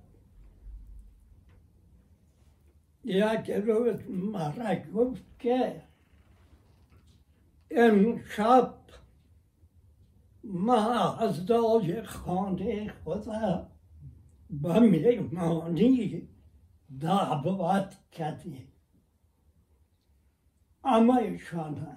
یک 3.03 3.49
روز 3.51 4.09
مرا 4.09 4.75
گفت 4.93 5.23
که 5.39 5.81
امشب 7.71 8.73
ما 10.43 11.15
از 11.15 11.45
دای 11.45 12.03
خانه 12.03 12.93
خدا 13.05 13.74
به 14.49 14.79
میمانی 14.79 16.27
دعوت 16.99 17.97
کردیم 18.11 18.67
اما 20.83 21.17
ایشان 21.17 21.87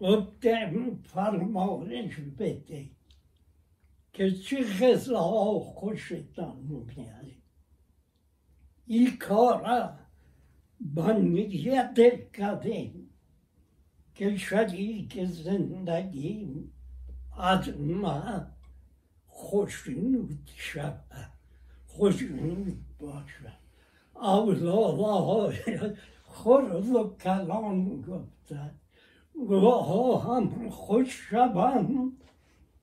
گفتم 0.00 0.98
فرمایش 1.02 2.20
بده 2.20 2.90
که 4.12 4.30
چه 4.30 4.64
غذا 4.64 5.58
خوشتان 5.58 6.56
میاد 6.56 7.24
این 8.86 9.16
کار 9.16 9.98
با 10.80 11.12
نیت 11.12 12.32
کردیم 12.32 13.10
که 14.14 14.36
شریک 14.36 15.24
زندگی 15.24 16.70
از 17.38 17.68
ما 17.80 18.53
خوشنود 19.44 20.50
شود 20.56 21.32
خوشنود 21.86 22.76
باشد 22.98 23.64
اولاد 24.14 25.54
خرد 26.28 26.90
و 26.90 27.16
کلام 27.20 28.00
گفتن 28.00 28.74
و 29.50 29.70
هم 30.18 30.70
خوش 30.70 31.08
شوند 31.08 32.12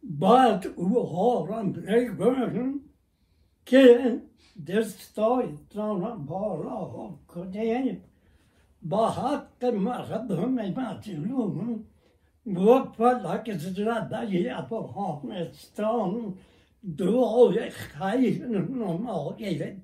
بعد 0.03 0.68
اوها 0.76 1.45
را 1.45 1.64
بگویم 1.64 2.82
که 3.66 4.22
دستایتان 4.68 6.26
بالا 6.26 7.18
کنید 7.28 8.01
با 8.82 9.09
حق 9.09 9.66
مردم 9.66 10.51
مظلوم 10.51 11.86
و 12.45 12.84
فلک 12.84 13.57
زده 13.57 14.57
افغانستان 14.57 16.34
دعای 16.97 17.69
خیر 17.69 18.45
نماید 18.47 19.82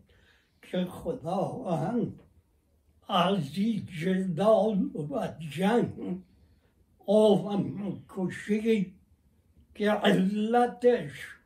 که 0.62 0.86
خداوند 0.86 2.20
از 3.08 3.54
جدال 4.02 4.90
و 5.12 5.34
جنگ 5.40 6.22
آوم 7.08 8.04
کشی 8.10 8.94
که 9.76 9.92
علتش 9.92 11.38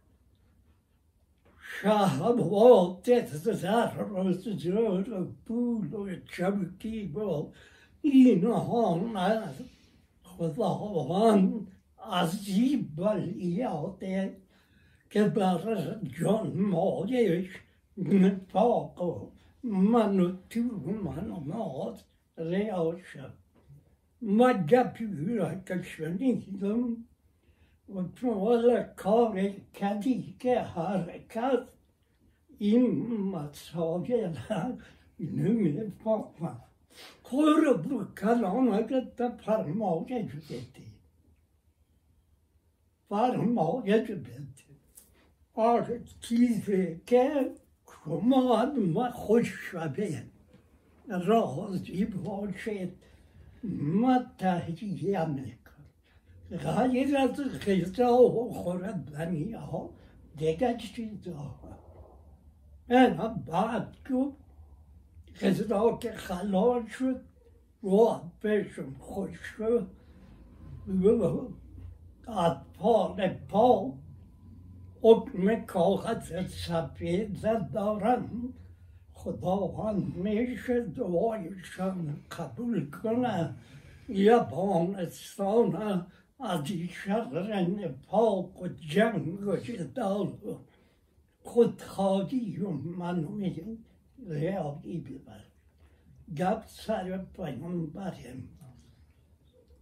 شهوات 1.82 3.26
زر 3.26 4.04
و 4.04 4.34
زر 4.34 5.14
و 5.14 5.28
پول 5.46 5.94
و 5.94 6.16
چبکی 6.38 7.08
و 7.08 7.46
اینها 8.02 8.98
نه 9.14 9.50
خداوند 10.24 11.68
عذیب 12.12 12.96
بلیاده 12.96 14.42
که 14.50 14.51
gebar 15.12 16.00
John 16.18 16.62
Morges 16.62 17.48
med 17.96 18.40
faror, 18.52 19.32
manutuman 19.62 21.32
och 21.32 21.48
mat, 21.48 22.06
reager. 22.36 23.32
Madda 24.20 24.84
pyra 24.94 25.66
kaşanidum 25.66 27.08
ve 27.88 28.02
tuvala 28.16 28.96
kare 28.96 29.56
kadike 29.80 30.60
harekat 30.60 31.68
immat 32.60 33.56
sageler 33.56 34.72
nümle 35.20 35.92
farma. 36.04 36.62
Kuru 37.24 37.90
bu 37.90 38.08
kalama 38.16 38.82
gıtta 38.82 39.38
parmağı 39.46 40.08
gecübeti. 40.08 40.84
Parmağı 43.10 43.86
gecübeti. 43.86 44.71
آره 45.54 46.02
چیزی 46.20 47.02
که 47.06 47.52
شما 48.06 48.66
ما 48.66 49.12
خوش 49.12 49.48
شده 49.50 50.24
راضی 51.08 52.06
باشید 52.06 52.94
ما 53.64 54.20
تهیه 54.38 55.26
می‌کنم. 55.26 55.62
غیر 56.52 57.18
از 57.18 57.42
غذا 57.68 58.24
و 58.24 58.54
خوردنی 58.54 59.52
ها 59.52 59.90
دیگه 60.38 60.78
چیزا. 60.78 61.56
اینا 62.90 63.28
بعد 63.28 63.98
گفت 64.12 64.38
غذا 65.42 65.98
که 65.98 66.12
خلال 66.12 66.88
شد 66.88 67.22
بهشون 68.42 68.96
خوش 69.00 69.40
شد. 69.58 69.88
اطفال 72.28 73.28
پا 73.28 73.94
حکم 75.02 75.66
کاغذ 75.66 76.48
سفید 76.48 77.42
دارن 77.74 78.30
خداوند 79.14 80.16
میشه 80.16 80.82
دعایشان 80.82 82.18
قبول 82.32 82.90
کنه 82.90 83.56
یابانستان 84.10 86.06
از 86.40 86.72
این 86.72 86.88
شر 86.88 87.62
نفاق 87.62 88.62
و 88.62 88.68
جنگ 88.68 89.48
و 89.48 89.56
جدال 89.56 90.28
و 90.28 90.58
خودخواهی 91.44 92.58
و 92.58 92.70
منوی 92.70 93.78
ریاضی 94.30 94.98
ببر 94.98 95.44
گفت 96.38 96.70
سر 96.70 97.26
پیامبر 97.36 98.14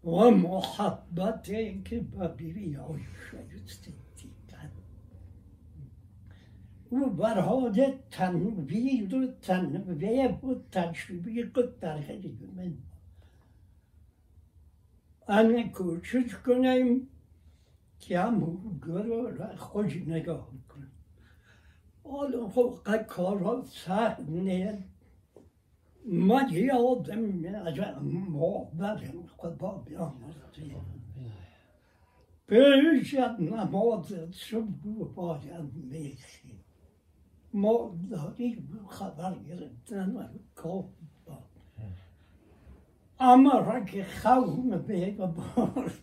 و 0.04 0.30
محبتی 0.32 1.82
که 1.84 2.00
به 2.00 2.28
بیوی 2.28 2.74
های 2.74 3.02
شایسته 3.32 3.92
او 6.90 7.10
برای 7.10 7.94
تنویر 8.12 9.16
و 9.16 9.28
تنویه 9.42 10.28
و 10.28 10.56
تشویق 10.72 11.58
و 11.58 11.62
ترغیب 11.82 12.56
من 12.56 12.74
انا 15.28 15.64
کوشش 15.68 16.36
کنیم 16.36 17.08
که 18.00 18.20
هم 18.20 18.62
را 18.84 19.56
خوش 19.56 19.96
نگاه 19.96 20.52
کنیم. 20.70 20.92
حالا 22.04 22.50
خب 22.50 22.80
کارها 23.08 23.64
سخت 23.64 24.20
نیست 24.20 24.84
ما 26.06 26.42
یادم 26.52 27.56
از 27.56 28.04
مادرم 28.30 29.28
خدا 29.38 29.72
بیامرزه 29.72 30.40
پیش 32.48 33.14
از 33.14 33.42
نماز 33.42 34.14
صبح 34.32 35.14
باید 35.16 35.74
میخیم 35.74 36.59
ما 37.54 37.98
خبر 38.90 39.36
گرفتن 39.48 40.12
و 40.16 40.24
کار 40.56 40.84
اما 43.20 43.60
را 43.60 43.80
که 43.80 44.06
خوم 44.22 44.70
به 44.70 45.12
بار 45.12 45.94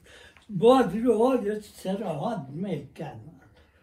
باز 0.51 0.94
روی 0.94 1.61
سراحت 1.61 2.47
می‌کنن 2.49 3.20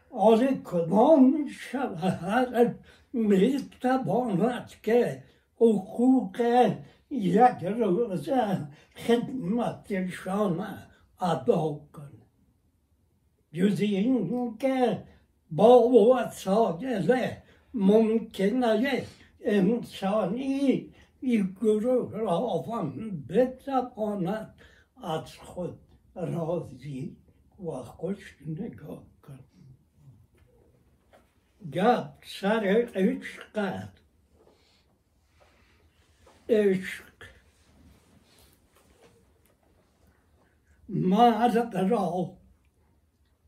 آن 0.10 0.64
کدام 0.64 1.48
شوهر 1.48 2.76
می 3.14 3.60
تواند 3.82 4.72
که 4.84 5.24
حقوق 5.56 6.72
یک 7.10 7.64
روز 7.64 8.30
خدمتشان 8.96 10.68
ادا 11.22 11.80
کنه 11.94 12.24
جز 13.54 13.82
این 13.82 14.58
که 14.58 15.04
با 15.52 15.80
وسایل 15.90 17.43
ممکنه 17.74 19.06
انسانی 19.42 20.94
این 21.22 21.58
گروه 21.62 22.18
را 22.18 22.64
بتواند 23.30 24.56
از 25.04 25.36
خود 25.36 25.80
راضی 26.16 27.18
و 27.60 27.72
خوش 27.72 28.38
نگاه 28.46 29.04
کند 29.22 29.44
گپ 31.74 32.14
سر 32.26 32.90
عشق 32.96 33.90
عشق 36.50 37.04
مرد 40.90 41.78
را 41.78 42.38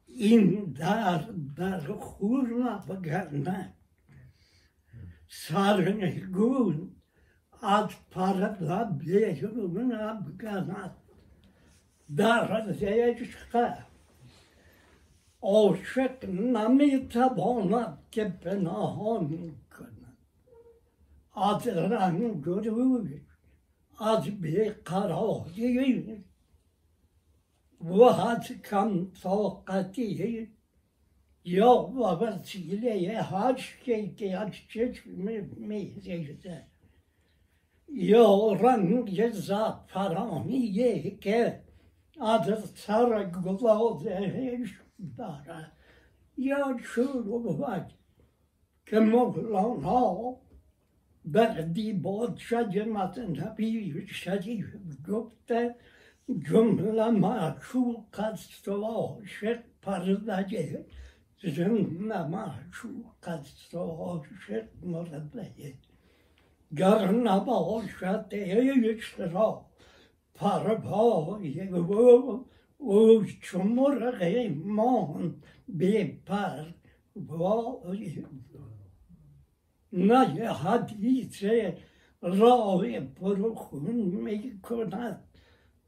این 0.07 0.63
در 0.79 1.29
در 1.57 1.79
خور 1.79 2.53
sarnıgın 5.35 6.95
az 7.61 7.91
parla 8.11 8.99
beşimin 8.99 9.89
abganat. 9.89 10.95
Darzeye 12.09 13.17
çıkar. 13.17 13.85
Avşık 15.41 16.23
nami 16.29 17.09
tabona 17.09 17.97
kepena 18.11 18.79
hon 18.97 19.55
kına. 19.69 20.11
Az 21.33 21.65
ran 21.65 22.41
görür, 22.41 23.21
az 23.99 24.43
bir 24.43 24.83
kara 24.83 25.19
oğlu. 25.19 26.17
Vahat 27.81 28.51
kam 28.61 29.15
sokatiyin. 29.15 30.55
Ja, 31.47 31.91
vad 31.93 32.19
väl 32.19 32.43
Chile, 32.43 32.95
jag 32.95 33.23
har 33.23 33.57
skänkt, 33.57 34.21
jag 34.21 34.39
har 34.39 34.51
skänkt 34.51 35.05
med 35.05 35.57
mig, 35.57 36.01
säger 36.03 36.37
det. 36.43 36.65
Ja, 37.87 38.57
rang 38.61 39.09
yeza 39.09 39.79
parani 39.93 40.59
yeke, 40.77 41.61
adet 42.17 42.77
sara 42.77 43.23
gula 43.23 43.79
odeheş 43.79 44.69
bara. 44.97 45.71
Ya 46.37 46.79
şunu 46.83 47.59
bak, 47.59 47.91
kemok 48.85 49.37
lan 49.37 49.83
ha, 49.83 50.01
berdi 51.25 52.03
bod 52.03 52.37
şacematın 52.37 53.35
tabi 53.35 54.07
şadi 54.07 54.65
gökte, 55.07 55.77
cümle 56.47 57.11
maşul 57.11 57.95
kastova 58.11 59.25
şek 59.25 59.81
parılacak. 59.81 60.85
مرده 64.83 65.77
گر 66.77 67.11
نباشد 67.11 68.27
عشق 68.31 69.33
را 69.33 69.65
پروای 70.35 71.67
او 71.67 72.45
او 72.77 73.25
چو 73.41 73.63
مرغ 73.63 74.51
مان 74.65 75.41
به 75.67 76.17
پر 76.25 76.65
وای 77.15 78.25
نه 79.93 80.53
حدیث 80.53 81.43
رای 82.21 82.99
پرخون 82.99 83.95
می 83.95 84.59
کند 84.61 85.23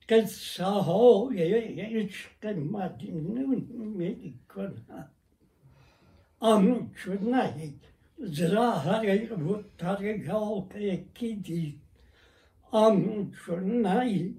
قصه 0.09 0.65
های 0.65 1.53
عشق 1.81 2.45
مجنون 2.45 3.67
می 3.71 4.39
کند 4.49 5.16
آنچه 6.39 7.19
نه 7.21 7.73
زهر 8.17 9.33
و 9.33 9.63
تریاق 9.77 10.77
کی 11.13 11.35
دید 11.35 11.81
آنچه 12.71 13.55
نه 13.59 14.33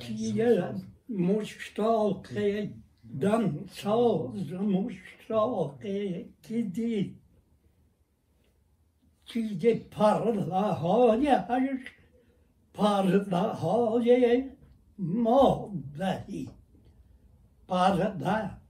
کیه 0.00 0.74
مشتاق 1.08 2.26
دم 3.20 3.66
ساز 3.66 4.52
مشتاق 4.52 5.82
کی 6.42 6.62
دید 6.62 7.18
چیز 9.24 9.66
پرده 9.66 10.54
های 10.54 11.26
عشق 11.26 11.92
پرده 12.74 13.36
های 13.36 14.44
ما 14.98 15.72
دهی 15.98 16.48
پرده 17.68 18.61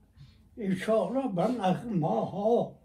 اشاره 0.57 1.27
به 1.27 1.43
نغمه 1.43 2.25
ها 2.25 2.75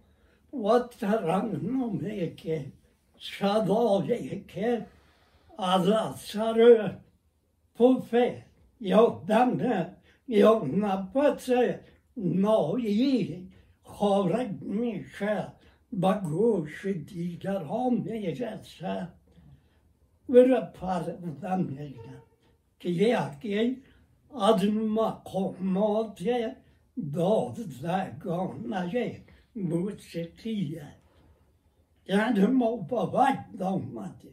و 0.53 0.79
ترنمه 1.01 2.35
که 2.35 2.73
صدایی 3.21 4.45
که 4.49 4.87
از 5.59 5.89
اثر 5.89 6.91
پوفه 7.75 8.45
یا 8.81 9.23
دم 9.29 9.87
یا 10.29 10.62
نفس 10.64 11.49
نایی 12.16 13.49
خارج 13.83 14.51
میشه 14.62 15.47
به 15.93 16.12
گوش 16.12 16.87
دیگران 16.87 17.95
می‌رسه 17.95 19.09
و 20.29 20.61
پردم 20.61 21.61
میگن 21.61 22.23
که 22.81 22.89
یکی 22.89 23.83
از 24.41 24.64
مقامات 24.64 26.29
dağlarına 26.99 28.91
musikiye. 29.55 30.85
Kendim 32.05 32.63
o 32.63 32.91
baba 32.91 33.47
damadı. 33.59 34.33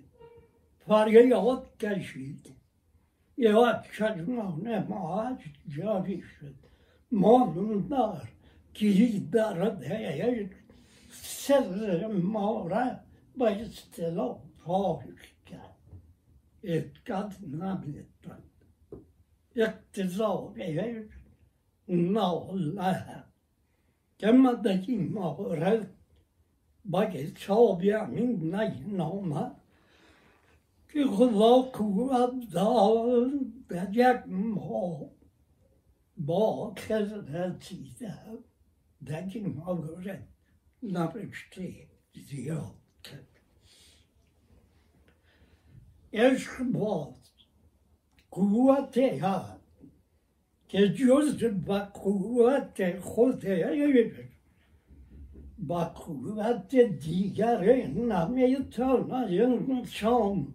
Farkı 0.88 1.28
yok 1.28 1.80
keşfiydi. 1.80 2.50
Yok 3.38 3.76
çarmağına 3.98 4.86
maaş 4.90 5.44
cavişin. 5.68 6.56
Malumlar 7.12 8.22
kilidara 8.74 9.82
değer. 9.82 10.48
Sırrım 11.12 12.26
mağra 12.26 13.06
bajstelo 13.36 14.40
fâhükâ. 14.66 15.76
Etkat 16.64 17.42
nabilettan. 17.42 18.40
İktizâ 19.56 20.56
değer. 20.56 21.04
کرد 21.89 22.17
اتقاد 22.17 22.59
نمیتوند 22.59 22.71
اقتضای 22.71 22.75
ناله 22.75 23.25
كما 24.19 24.53
دکی 24.53 24.97
مورد 24.97 25.95
با 26.85 27.07
کتابی 27.07 27.91
همین 27.91 28.55
نامه 28.87 29.51
که 30.93 31.05
خدا 31.07 31.63
قوت 31.63 32.51
دار 32.53 33.31
در 33.69 33.97
یک 33.97 34.23
ماه 34.27 35.01
با 36.17 36.75
رسیده 37.29 38.19
در 39.07 39.23
این 39.23 39.47
مورد 39.47 40.29
نوشته 40.83 41.87
زیاد 42.15 42.75
کرد 43.05 43.41
عشق 46.13 46.63
باز 46.63 47.15
قوت 48.31 48.99
هست 48.99 49.64
که 50.68 50.90
جز 50.90 51.44
با 51.66 51.80
قوت 51.80 53.00
خود 53.00 53.46
با 55.58 55.84
قوت 55.84 56.76
دیگر 56.76 57.88
نمی‌تواند 57.88 59.32
انسان 59.32 60.54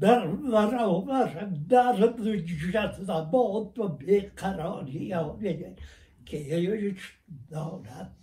در 0.00 0.26
برابر 0.26 1.48
درد 1.68 2.26
و 2.26 2.36
جذبات 2.36 3.78
و 3.78 3.88
بیقراری 3.88 5.14
آید 5.14 5.78
که 6.26 6.36
هیچ 6.36 6.98
دارد 7.50 8.16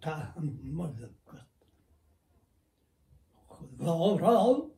تحمل 0.00 1.08
کند 1.26 1.46
خدا 3.46 4.16
را 4.16 4.70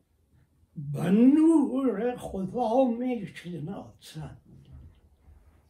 به 0.93 1.09
نور 1.09 2.15
خدا 2.17 2.85
می 2.85 3.27
شناسد 3.27 4.50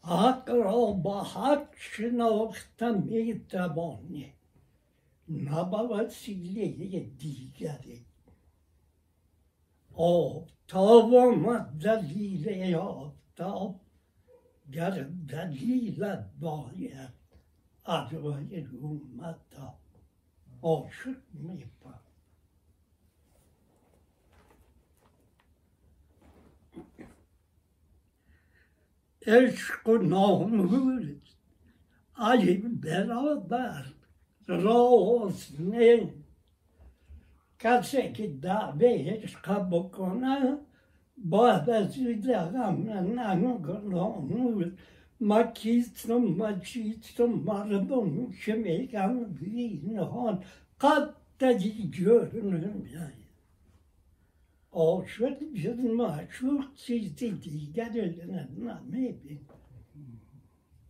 حق 0.03 0.49
را 0.49 0.85
با 0.85 1.23
حق 1.23 1.67
شناخته 1.75 2.91
می 2.91 3.39
توانی 3.49 4.33
نه 5.27 5.63
به 5.63 5.77
وسیله 5.77 6.99
دیگری 6.99 8.05
آفتاب 9.93 11.13
آمد 11.13 11.65
دلیل 11.83 12.75
آفتاب 12.75 13.79
گر 14.71 15.09
دلیل 15.27 16.15
باید 16.39 17.13
ادوای 17.85 18.61
Eşk-ı 29.25 30.09
namur, 30.09 31.03
Ali 32.15 32.83
beraber 32.83 33.93
rosne. 34.49 36.13
Kase 37.57 38.13
ki 38.13 38.43
dabe 38.43 39.21
kabukona, 39.43 40.61
bahbesi 41.17 42.23
de 42.23 42.49
gamle 42.53 43.15
nangolamur. 43.15 44.65
Makistum, 45.19 46.37
makistum, 46.37 47.45
mardum, 47.45 48.33
şimekan, 48.33 49.37
vinohan, 49.41 50.43
katta 50.77 51.51
görünüm 51.51 52.89
yani. 52.93 53.20
Og 54.71 55.07
skjønt 55.11 55.41
skjønt 55.51 55.95
meg, 55.99 56.27
skjønt 56.31 56.77
sier 56.79 57.09
til 57.19 57.39
ikke 57.43 57.81
jeg 57.81 57.93
døde 57.93 58.27
nesten 58.31 58.69
av 58.71 58.85
meg. 58.87 59.39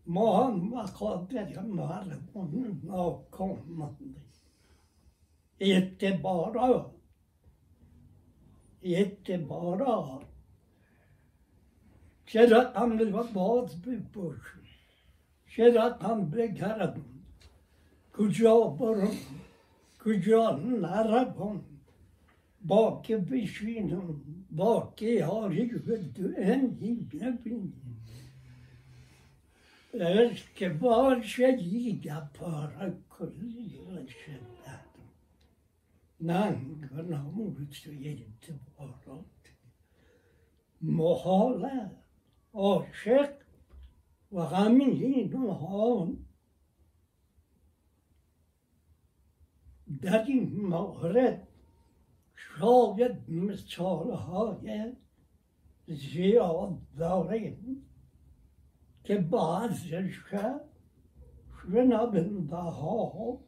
Må 0.06 0.26
han 0.36 0.60
var 0.72 0.90
kallet 0.98 1.56
jeg 1.56 1.64
mer 1.66 2.12
hånden 2.34 2.92
av 2.94 3.24
kongen. 3.34 3.96
Ikke 5.62 6.12
bare, 6.22 6.70
ikke 8.82 9.38
bare. 9.50 10.22
Şerat 12.26 12.76
hamle 12.76 13.14
var 13.14 13.28
boğaz 13.36 13.86
büyük 13.86 14.16
boş. 14.16 14.56
Şerat 15.48 16.04
hamle 16.04 16.56
karadın. 16.56 17.06
Kucağı 18.14 18.80
burun, 18.80 19.16
kucağın 20.00 20.84
arabın. 20.84 21.71
یاری 25.04 25.66
به 25.66 25.98
دوهنی 25.98 26.94
ببینم 26.94 27.74
عشق 29.94 30.54
که 30.54 30.70
باشه 30.70 31.64
یه 31.64 32.22
پاره 32.34 32.94
کلی 33.10 33.72
شدت 34.08 34.86
ننگ 36.22 36.90
و 36.92 37.02
ناموس 37.02 37.88
و 37.88 37.92
اعتبارات 37.92 39.26
محاله 40.82 41.92
عاشق 42.54 43.34
و 44.32 44.42
همین 44.42 45.34
ها 45.34 46.14
در 50.02 50.24
این 50.24 50.62
مورد 50.62 51.48
شاید 52.60 53.30
مثال 53.30 54.12
های 54.12 54.94
زیاد 55.88 56.78
داریم 56.98 57.86
که 59.04 59.18
بعضش 59.18 60.20
شنونده 61.62 62.56
ها 62.56 63.40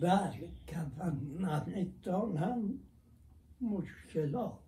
در 0.00 0.32
کفن 0.66 1.20
نمی‌تونن 1.38 2.78
مشکلات 3.60 4.58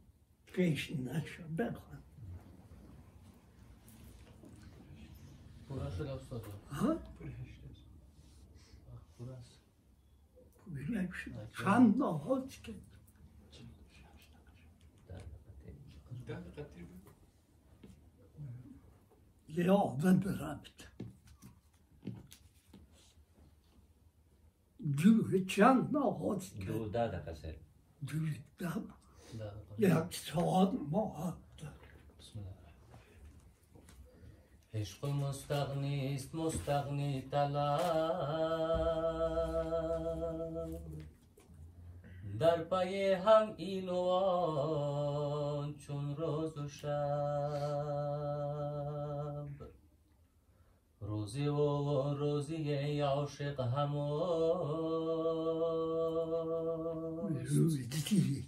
پیش 0.47 0.91
نشه 0.91 1.43
بخوان 1.59 2.03
پورا 5.69 5.91
شد 5.91 6.07
استاد 6.07 6.43
ها؟ 6.71 6.97
پورا 9.19 9.37
است 9.37 9.61
پویلک 10.65 11.13
شد 11.13 11.49
چند 11.65 12.03
که 12.63 12.75
در 16.27 16.41
دقیقه 16.41 16.93
یادم 19.57 20.21
رفت 20.41 20.89
جوه 24.97 25.45
چند 25.45 25.97
نهاد 25.97 26.43
که 26.43 26.65
دو 26.65 26.89
ده 26.89 27.09
دقیقه 27.09 27.59
دم 28.59 28.85
در 29.39 29.53
یک 29.79 30.15
ساعت 30.15 30.69
الله 30.69 31.35
عشق 34.75 35.07
مستغنی 35.07 36.15
است 36.15 36.35
مستغنی 36.35 37.23
طلب 37.31 38.73
در 42.39 42.65
پی 42.65 43.13
هم 43.13 43.55
این 43.57 43.89
و 43.89 43.97
آن 43.97 45.75
چون 45.75 46.17
روز 46.17 46.59
و 46.59 46.69
شب 46.69 46.89
روزی 51.13 51.47
و 51.47 52.15
روزی 52.15 53.01
عاشق 53.01 53.61
دیگی 57.87 58.45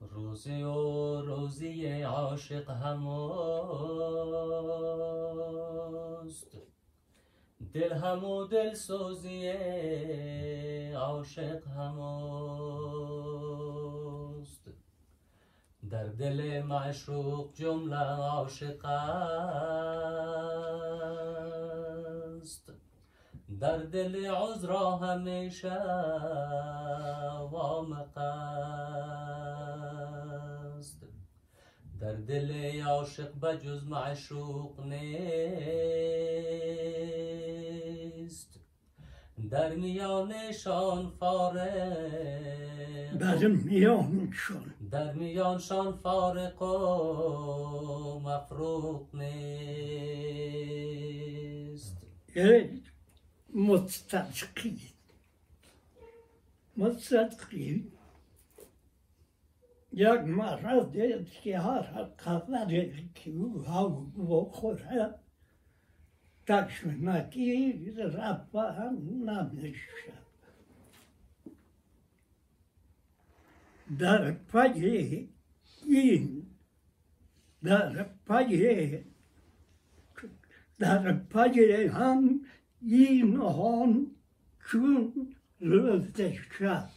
روزی 0.00 0.62
و 0.62 1.20
روزی 1.20 2.02
عاشق 2.02 2.70
هماست. 2.70 3.28
دل 7.72 7.92
همو 7.92 8.44
دل 8.44 8.74
سوزی 8.74 9.48
عاشق 10.96 11.66
هماست. 11.66 13.47
در 15.90 16.04
دل 16.06 16.62
معشوق 16.62 17.54
جمله 17.54 17.96
عاشق 17.96 18.84
است. 18.84 19.12
در 23.60 23.78
دل 23.78 24.26
عذرا 24.26 24.96
همیشه 24.96 25.78
وامق 27.50 28.18
است. 28.18 28.38
در 32.00 32.14
دل 32.14 32.80
عاشق 32.82 33.40
بجز 33.40 33.84
معشوق 33.84 34.80
نیست. 34.80 36.18
در 39.50 39.74
میانشان 39.74 41.10
فارق 41.20 42.38
در 43.18 43.46
میانشون 43.46 44.74
در 44.90 45.12
میانشان 45.12 45.92
فارق 45.92 46.62
و 46.62 48.20
مفروق 48.20 49.14
نیست. 49.14 49.48
یک 52.34 52.82
مستقی 53.54 54.80
مستقی 56.76 57.92
یک 59.92 60.20
مرد 60.20 60.96
که 61.42 61.58
هر 61.58 61.82
قبری 62.02 63.10
که 63.14 63.30
او 63.30 63.62
هوا 63.64 64.06
بخوره. 64.28 65.14
تشنکی 66.46 67.90
رفا 67.96 68.72
هم 68.72 69.30
نمیشه 69.30 70.27
darpacı 74.00 75.26
in 75.86 76.48
darpacı 77.64 79.04
darpacı 80.80 81.88
han 81.88 82.46
in 82.82 83.34
hon 83.34 84.16
çün 84.70 85.34
rövdeşka 85.62 86.90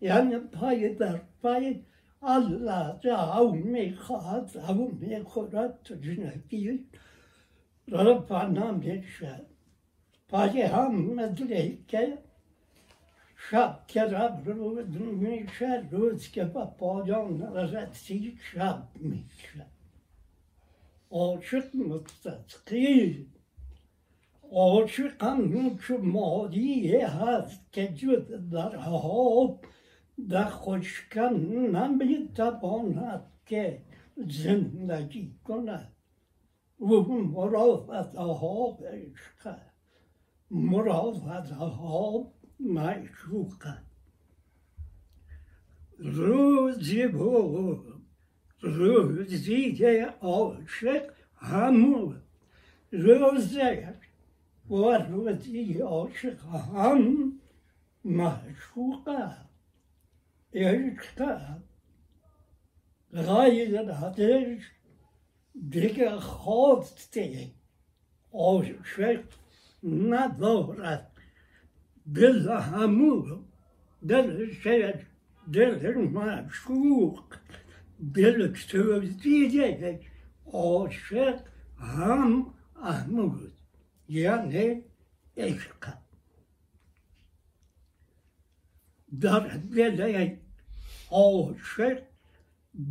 yani 0.00 0.50
payı 0.50 0.98
darpayı 0.98 1.82
Allah 2.22 3.00
cavmi 3.02 3.96
khat 3.96 4.56
avmi 4.56 5.24
kurat 5.24 5.86
cüneki 6.02 6.86
Rabbana 7.92 8.72
meşe 8.72 9.46
Payı 10.28 10.66
ham 10.66 11.14
medreke 11.14 12.22
که 13.88 14.02
رب 14.02 14.42
رود 14.48 14.96
میشه 15.00 15.88
روز 15.90 16.28
که 16.28 16.44
به 16.44 16.64
پایان 16.64 17.42
رسید 17.56 18.38
شب 18.52 18.88
میشه 18.94 19.66
عاشق 21.10 21.76
مستقی 21.76 23.26
عاشق 24.52 25.22
هم 25.22 25.78
چو 25.78 25.98
مادی 25.98 26.96
هست 26.96 27.72
که 27.72 27.88
جز 27.88 28.50
در 28.52 28.76
آب 28.76 29.64
در 30.28 30.50
خشکن 30.50 31.34
نمی‌تواند 31.74 33.24
که 33.46 33.82
زندگی 34.16 35.34
کند. 35.44 35.92
و 36.80 36.84
مرافت 37.10 38.14
ها 38.14 38.78
عشق 38.92 39.56
مرافت 40.50 41.50
ها 41.50 42.32
معشوق 42.64 43.74
روزی 45.98 47.06
بود 47.06 48.02
روزی 48.60 49.84
عاشق 50.20 51.10
همون 51.36 52.22
روزه 52.92 53.94
و 54.70 54.98
روزی 54.98 55.78
عاشق 55.78 56.44
هم 56.44 57.32
معشوقه 58.04 59.36
عشق 60.54 61.58
غیرتش 63.12 64.70
دیگه 65.70 66.10
خواسته 66.10 67.50
عاشق 68.32 69.24
ندارد 69.82 71.11
دل 72.15 72.49
همون 72.49 73.45
دل 74.07 74.51
شد 74.51 74.99
دل 75.53 75.97
معشوق 75.97 77.23
دل 78.15 78.53
سوزیده 78.55 79.99
عاشق 80.45 81.39
هم 81.79 82.53
احمود 82.83 83.53
یعنی 84.09 84.83
عشق 85.37 85.93
در 89.21 89.39
دل 89.75 90.35
عاشق 91.11 92.01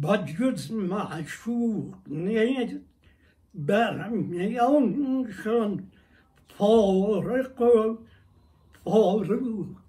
بجز 0.02 0.72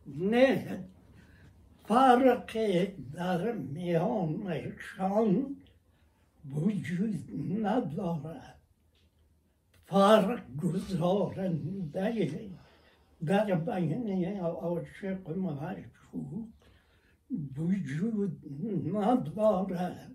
نه 0.06 0.84
فرق 1.84 2.56
در 3.14 3.52
میانشان 3.52 5.56
وجود 6.50 7.14
ندارد 7.62 8.58
فرق 9.84 10.56
گذارنده 10.56 12.50
در 13.26 13.54
بین 13.54 14.40
عاشق 14.40 15.30
معشوق 15.30 16.46
وجود 17.56 18.38
ندارد 18.96 20.12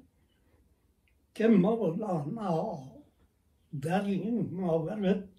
که 1.33 1.47
مولانا 1.47 2.79
در 3.81 4.05
این 4.05 4.49
مورد 4.53 5.29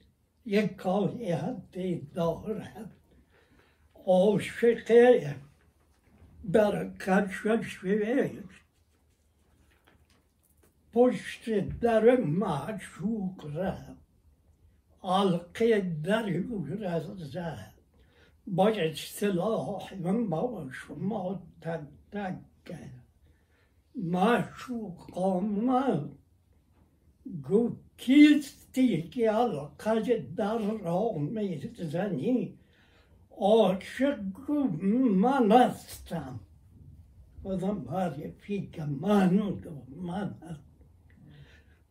یک 0.45 0.76
کایت 0.76 2.12
دارد 2.14 2.97
عاشق 4.09 5.35
در 6.53 6.91
کشش 7.01 7.79
پشت 10.93 11.51
در 11.81 12.17
معشوق 12.17 13.57
رفت 13.57 13.99
حلقه 15.03 15.81
در 16.05 16.37
او 16.37 16.67
زد 17.17 17.73
با 18.47 18.69
اصطلاح 18.69 19.95
ما 20.05 20.69
شما 20.73 21.43
تک 21.61 21.81
تک 22.13 22.35
معشوق 23.95 25.19
آمد 25.19 26.11
گفت 27.51 27.77
کیستی 27.97 29.03
که 29.03 29.33
حلقه 29.33 30.27
عاشق 33.41 34.18
گفت 34.32 34.82
من 34.82 35.53
هستم 35.53 36.41
بازم 37.43 37.84
معرفی 37.86 38.66
که 38.66 38.84
من 38.84 39.34
من 39.97 40.34
هستم 40.43 40.68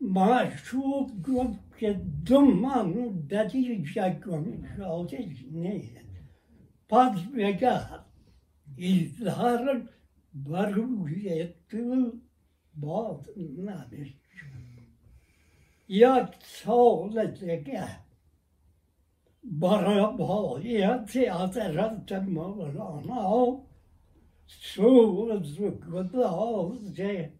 معشوق 0.00 1.10
گفت 1.22 1.78
که 1.78 2.00
دو 2.24 2.40
من 2.40 2.92
در 3.28 3.54
یکم 3.56 4.62
شاده 4.76 5.28
نیست 5.50 6.08
پس 6.88 7.18
بگر 7.36 8.00
ایزهر 8.76 9.82
بروی 10.34 11.48
تو 11.68 12.12
باز 12.74 13.30
نمیشه 13.36 14.14
یک 15.88 16.28
سال 16.42 17.26
دیگه 17.26 18.07
برابایت 19.44 21.16
حضرت 21.16 22.12
مولانا 22.12 23.60
سوز 24.46 25.60
گذاشته 25.60 27.32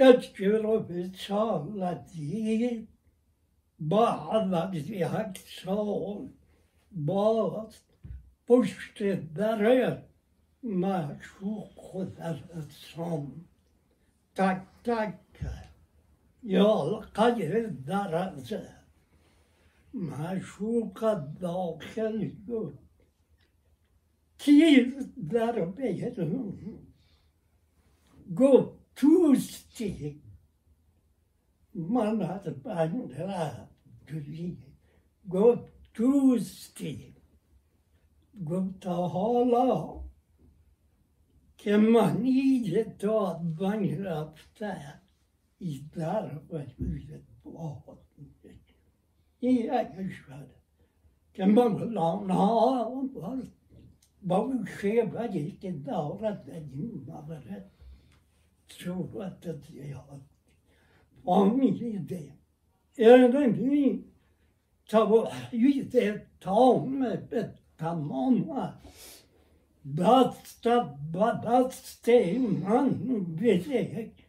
اذكر 0.00 0.78
بصالتي 0.78 2.28
بعد 3.80 4.74
یک 4.74 5.38
سال 5.64 6.28
باز 6.92 7.74
پشت 8.46 9.02
در 9.34 10.02
معشوق 10.62 11.68
خودرسان 11.76 13.32
تک 14.34 14.62
تک 14.84 15.14
یا 16.42 17.02
قدر 17.16 17.60
درزه 17.86 18.77
معشوق 19.94 21.22
داخل 21.40 22.28
بود. 22.28 22.78
تیر 24.38 24.96
در 25.30 25.64
بیرون 25.64 26.86
گفت 28.36 28.78
توستی 28.96 30.22
من 31.74 32.22
از 32.22 32.62
بند 32.62 33.12
رفتی 33.12 34.58
گفت 35.30 35.62
توستی 35.94 37.14
گفت 38.46 38.80
تا 38.80 39.08
حالا 39.08 40.00
که 41.58 41.76
منی 41.76 42.84
تا 42.84 43.34
بند 43.34 43.94
رفته 43.94 45.00
در 45.92 46.38
وجود 46.38 47.26
باید 47.48 48.07
i 49.40 49.68
Eikersvær. 49.68 50.46
Det 51.36 51.48
mangla 51.48 52.20
Nav. 52.26 53.08
Mange 54.20 55.12
var 55.12 55.34
ikke 55.34 55.82
der 55.86 56.24
etter 56.30 56.54
innvandrere. 56.74 57.62
Tror 58.68 59.22
at 59.22 59.44
de 59.44 59.92
har 59.92 60.20
mange 61.24 62.06
det. 62.08 62.32
Eli 62.98 64.04
tavoitetamme 64.90 67.28
tamama. 67.78 68.72
Basta 69.84 70.98
babaste 71.12 72.38
man 72.38 73.26
vilek 73.40 74.26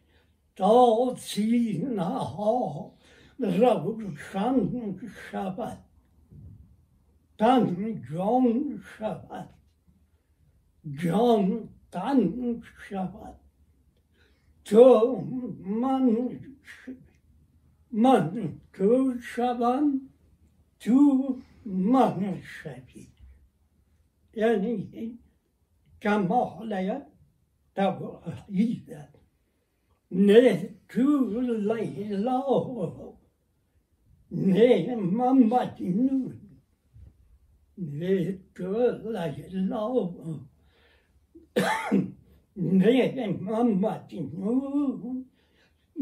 ta 0.56 1.16
sina 1.18 2.18
hav. 2.18 2.92
Rabuk 3.40 4.18
Şan 4.32 4.70
Şabat. 5.30 5.78
Tan 7.38 7.76
John 8.10 8.80
Şabat. 8.98 9.48
John 10.84 11.70
Tan 11.90 12.62
Şabat. 12.88 13.40
To 14.64 15.24
man 15.64 16.38
man 17.90 18.60
to 18.72 19.18
Şaban 19.20 20.10
to 20.80 21.38
man 21.64 22.36
Şabi. 22.62 23.06
Yani 24.34 25.18
kemahlaya 26.00 27.10
tabi'iyle. 27.74 29.08
Ne 30.10 30.68
tu 30.88 31.34
laylahu 31.68 33.19
me 34.30 34.96
mamma 34.96 35.74
ti 35.74 35.84
nu 35.88 36.32
ne 37.76 38.38
kola 38.56 39.34
lao 39.70 40.14
ne 42.54 43.26
mamma 43.40 44.06
ti 44.08 44.20
nu 44.20 45.24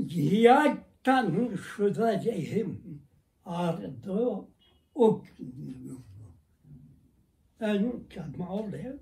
ya 0.06 0.88
tan 1.04 1.56
şudacağım 1.56 3.02
ardı 3.44 4.28
ok 4.94 5.24
en 7.60 8.08
kamalde 8.14 8.98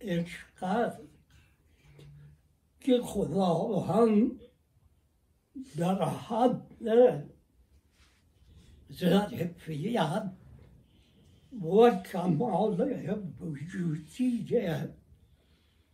eşkar 0.00 1.00
ki 2.80 3.00
kuda 3.00 3.58
ohan 3.58 4.38
darahat 5.78 6.62
ظرفیت 8.92 10.30
و 11.52 12.02
کمال 12.02 12.80
وجودی 13.40 14.46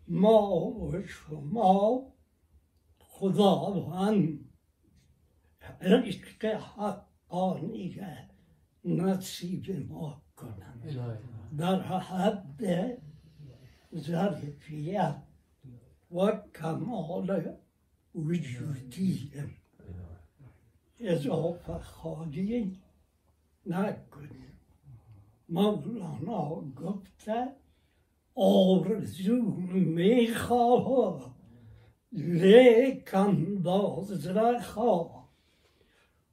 ما 0.08 0.66
و 0.66 1.02
شما 1.06 2.12
خداوند 2.98 4.44
عشق 5.80 6.44
حقانی 6.44 8.00
نصیب 8.84 9.88
ما 9.88 10.22
کنم 10.36 10.82
در 11.58 11.82
حد 11.82 12.62
ظرفیت 13.96 15.22
و 16.10 16.32
کمال 16.54 17.56
وجودی 18.14 19.32
اضافه 21.00 21.78
خواهی 21.78 22.81
نکنیم 23.66 24.58
مولانا 25.48 26.62
گفته 26.76 27.48
آرزو 28.34 29.42
می‌خواه 29.70 31.34
لیکن 32.12 33.62
باز 33.62 34.26
رخواه 34.26 35.28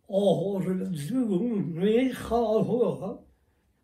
آرزو 0.09 1.39
می‌خواه 1.49 3.19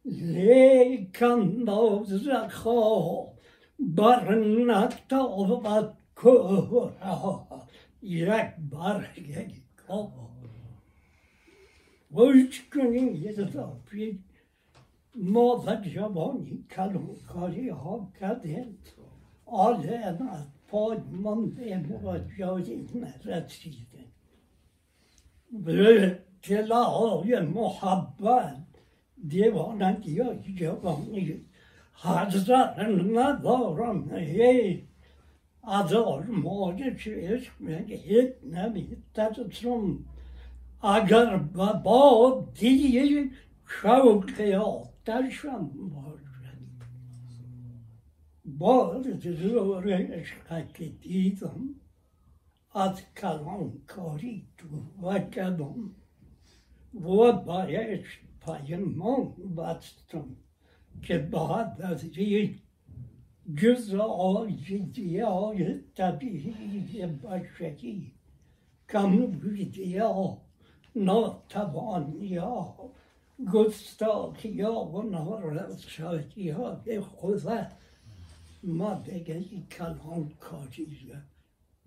لیکن 0.06 1.66
باز 1.66 2.28
رخواه 2.28 3.34
بر 3.80 4.36
نتابت 4.36 5.94
کورا 6.16 7.60
یک 8.02 8.54
برگ 8.72 9.52
کار 9.88 10.35
یه 13.16 13.34
دفعه 13.34 14.18
ما 15.16 15.64
در 15.68 15.82
جوانی 15.82 16.66
کلمکاری 16.72 17.70
ها 17.70 18.12
کردیم 18.20 18.78
آلن 19.46 20.28
از 20.30 20.46
پای 20.68 20.98
من 20.98 21.50
به 21.50 21.84
جایی 22.40 22.88
نرسیدیم 22.96 23.88
به 25.52 26.20
های 26.72 27.40
محبت 27.40 28.58
دیوانگی 29.28 30.20
های 30.20 30.54
جوانی 30.56 31.46
حضرت 31.96 32.80
ندارم 33.14 34.16
هی 34.16 34.84
از 35.64 35.94
آرمایش 35.94 37.08
عشق 37.08 37.54
میگه 37.60 37.96
هیچ 37.96 38.32
نمیترسم 38.44 40.00
اگر 40.86 41.38
با 41.84 42.50
دیگه 42.54 43.30
شوق 43.68 44.42
آتشم 44.42 45.68
باشد 45.68 46.26
باز 48.46 49.06
زور 49.20 49.94
عشق 49.94 50.74
که 50.74 50.86
دیدم 50.86 51.70
از 52.74 53.02
کلانکاری 53.18 54.48
تو 54.58 54.68
وکدم 55.08 55.96
و 56.94 57.32
بایش 57.32 58.20
پیمان 58.46 59.34
بستم 59.58 60.36
که 61.02 61.18
بعد 61.18 61.82
از 61.82 62.04
این 62.18 62.56
جز 63.58 63.96
آجزی 63.96 65.20
های 65.20 65.80
طبیعی 65.96 66.84
کم 68.90 69.26
بودی 69.26 69.98
ها 69.98 70.45
ناتوانی 70.96 72.36
ها 72.36 72.92
گستاخی 73.54 74.62
ها 74.62 74.86
و 74.86 75.02
نارسایی 75.02 76.50
ها 76.50 76.76
به 76.76 77.02
خدا 77.02 77.68
ما 78.64 78.94
دیگه 78.94 79.62
کلان 79.72 80.30
کاری 80.40 81.14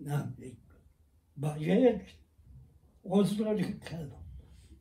نبید 0.05 0.59
باید 1.37 2.01
عذر 3.05 3.63
کردم 3.63 4.25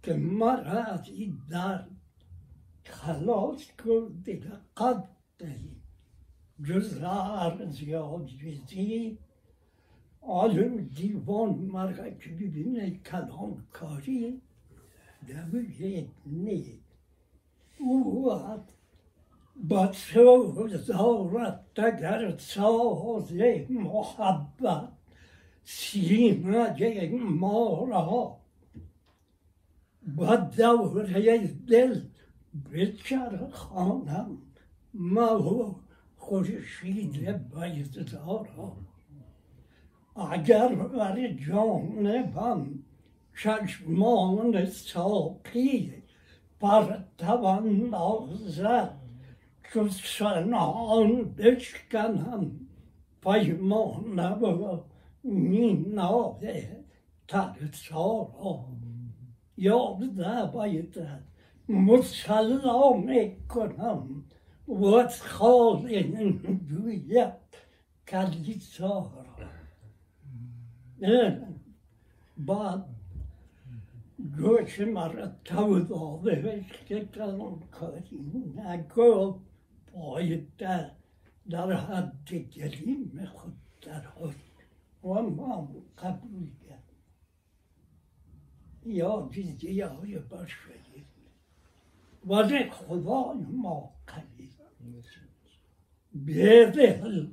که 0.03 0.13
مرا 0.13 0.83
از 0.83 1.09
این 1.09 1.41
درد 1.49 1.91
خلاص 2.83 3.61
کرده 3.85 4.51
قد 4.77 5.09
دهید 5.37 5.83
جز 6.63 6.97
عالم 10.21 10.77
دیوان 10.77 11.49
مرا 11.49 12.09
که 12.09 12.29
ببینه 12.29 12.89
کلام 12.91 13.67
کاری 13.71 14.41
نمیگه 15.27 16.07
نه. 16.25 16.63
او 17.79 18.31
با 19.55 19.91
زارت 20.77 21.73
در 21.73 22.37
ساز 22.37 23.31
محبت 23.69 24.89
سینه 25.63 27.09
ما 27.15 27.85
را. 27.89 28.37
با 30.15 30.35
دوره 30.35 31.47
دل 31.47 32.01
بچرخانم 32.73 34.37
ما 34.93 35.75
خورشید 36.17 37.29
بیزدارم 37.29 38.86
اگر 40.17 40.75
بر 40.75 41.27
جانبم 41.27 42.83
چشمان 43.43 44.65
ساقی 44.65 45.93
بر 46.59 47.03
تواندازد 47.17 48.97
که 49.73 49.89
سنان 49.89 51.33
بشکنم 51.33 52.51
پیمان 53.21 54.19
و 54.19 54.79
مینای 55.23 56.63
ترسا 57.27 58.29
یاد 59.57 60.03
نباید 60.17 60.97
مسلام 61.69 63.31
کنم 63.49 64.23
و 64.67 64.85
از 64.85 65.21
خال 65.21 66.01
گوید 66.69 67.33
کلیسا 68.07 69.26
بعد 72.37 72.85
گوش 74.37 74.79
مرا 74.79 75.27
تو 75.45 75.79
داده 75.79 76.65
که 76.85 77.05
کنم 77.05 77.59
کاری 77.71 78.19
نگو 78.55 79.39
باید 79.93 80.57
در 81.49 81.73
حد 81.73 82.29
گلیم 82.31 83.25
خود 83.25 83.53
در 83.81 84.01
حد 84.01 84.35
و 85.03 85.21
ما 85.21 85.75
قبول 85.97 86.49
کرد 86.69 86.83
یا 88.85 89.29
دیگه 89.31 89.87
های 89.87 90.19
بشری 90.19 91.05
ولی 92.25 92.69
خدای 92.69 93.37
ما 93.51 93.93
قوی 94.07 94.49
بدل 96.27 97.27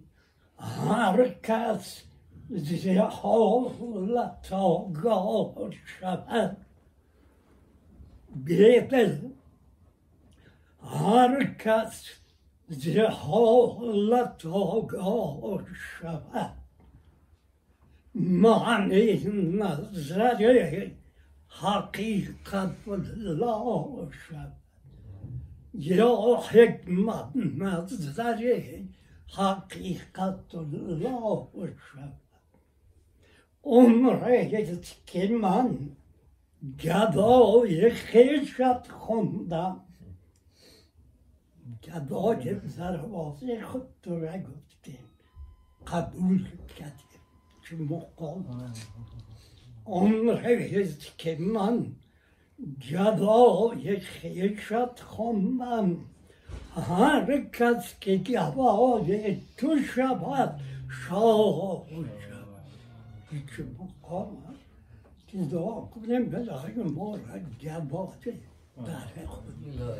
هر 0.58 1.28
کس 1.42 2.02
Diye 2.50 3.00
havlular 3.00 4.32
dalgalı 4.50 5.72
şefer 5.72 6.56
Bilekler 8.28 9.10
Herkes 10.80 12.20
diye 12.84 13.06
havlular 13.06 14.32
dalgalı 14.44 15.66
şefer 16.00 16.50
Mani 18.14 19.58
nazarı 19.58 20.90
hakikatullah 21.48 24.12
şefer 24.28 24.50
Ya 25.74 26.08
hikmet 26.38 27.34
nazarı 27.34 28.62
hakikatullah 29.26 31.46
şefer 31.64 32.23
عمره 33.63 34.67
که 35.05 35.27
من 35.27 35.77
گدای 36.83 37.89
خیشت 37.89 38.91
خوندم 38.91 39.81
گدای 41.83 42.59
زروازه 42.65 43.61
خود 43.61 43.87
تو 44.01 44.19
را 44.19 44.37
گفتیم 44.37 45.05
قبول 45.87 46.47
کردیم 46.77 47.19
که 47.69 47.75
مقام 47.75 48.73
عمره 49.85 50.93
که 51.17 51.37
من 51.39 51.85
گدای 52.91 53.99
خیشت 53.99 54.99
خوندم 54.99 55.97
هر 56.75 57.41
کس 57.53 57.99
که 57.99 58.17
گوای 58.17 59.37
تو 59.57 59.77
شود 59.95 60.59
شاه 60.89 61.85
هیچ 63.34 63.66
مقام 63.78 64.36
هست 64.48 64.64
که 65.26 65.38
دعا 65.38 65.80
کنیم 65.80 66.30
به 66.30 66.38
ما 66.78 67.16
را 67.16 67.38
گواده 67.62 68.40
در 68.86 69.26
خود 69.26 69.78
لا 69.78 69.94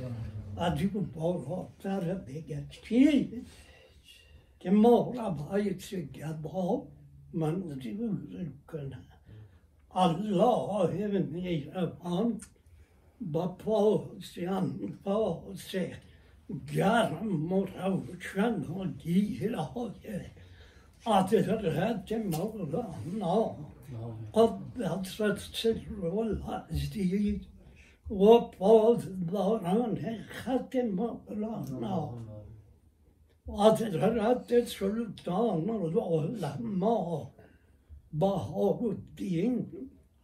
از 0.57 0.81
این 0.81 1.11
بالاتر 1.15 2.15
بگه 2.15 2.65
چی 2.71 3.43
که 4.61 4.71
ما 4.71 5.13
را 5.17 5.31
باید 5.31 5.83
گبا 5.95 6.87
منظور 7.33 8.53
کنه 8.69 8.99
الله 9.91 11.09
میرمان 11.21 12.41
با 13.21 13.49
پاسیان 13.49 14.99
پاس 15.05 15.75
گرم 16.73 17.53
و 17.53 17.65
روشن 17.65 18.63
و 18.63 18.87
أعطيتها 21.09 21.63
لهاد 21.63 22.05
تما 22.05 22.45
نعم 23.19 23.55
قد 24.33 24.85
حصلت 24.85 25.39
سر 25.39 25.83
والعزيز 26.03 27.41
وبعض 28.11 29.03
دوران 29.33 30.25
ختم 30.39 31.19
نعم 31.81 32.27
أتردد 33.49 34.65
سلطان 34.65 35.71
العلماء 35.71 37.33
بهاء 38.13 38.91
الدين 38.91 39.67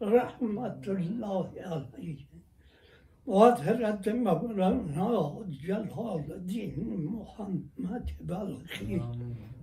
رحمة 0.02 0.82
الله 0.88 1.50
عليه 1.56 2.29
وثرة 3.30 4.06
مولانا 4.12 5.44
جلال 5.62 6.26
الدين 6.38 6.76
محمد 7.16 8.06
بلخي. 8.20 9.00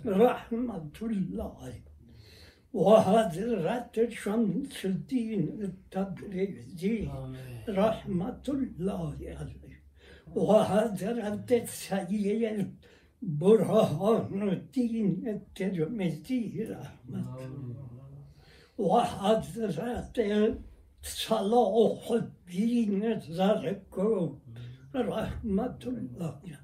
رحمة 0.06 0.98
الله. 1.02 1.74
وحضرة 2.74 3.96
شمس 4.24 4.86
الدين 4.86 5.44
التبريزي. 5.70 6.98
رحمة 7.84 8.46
الله 8.58 9.14
عليه. 9.40 9.78
وحضرة 10.36 11.50
السيد 11.64 12.70
برهان 13.22 14.50
الدين 14.58 15.08
الترمذي. 15.36 16.46
رحمة 16.72 17.38
الله. 17.46 17.88
وهذا 18.78 19.66
وحضرة 19.68 20.58
صلاح 21.02 22.12
الدین 22.12 23.20
زرکو 23.20 24.38
رحمت 24.94 25.88
الله 25.88 26.58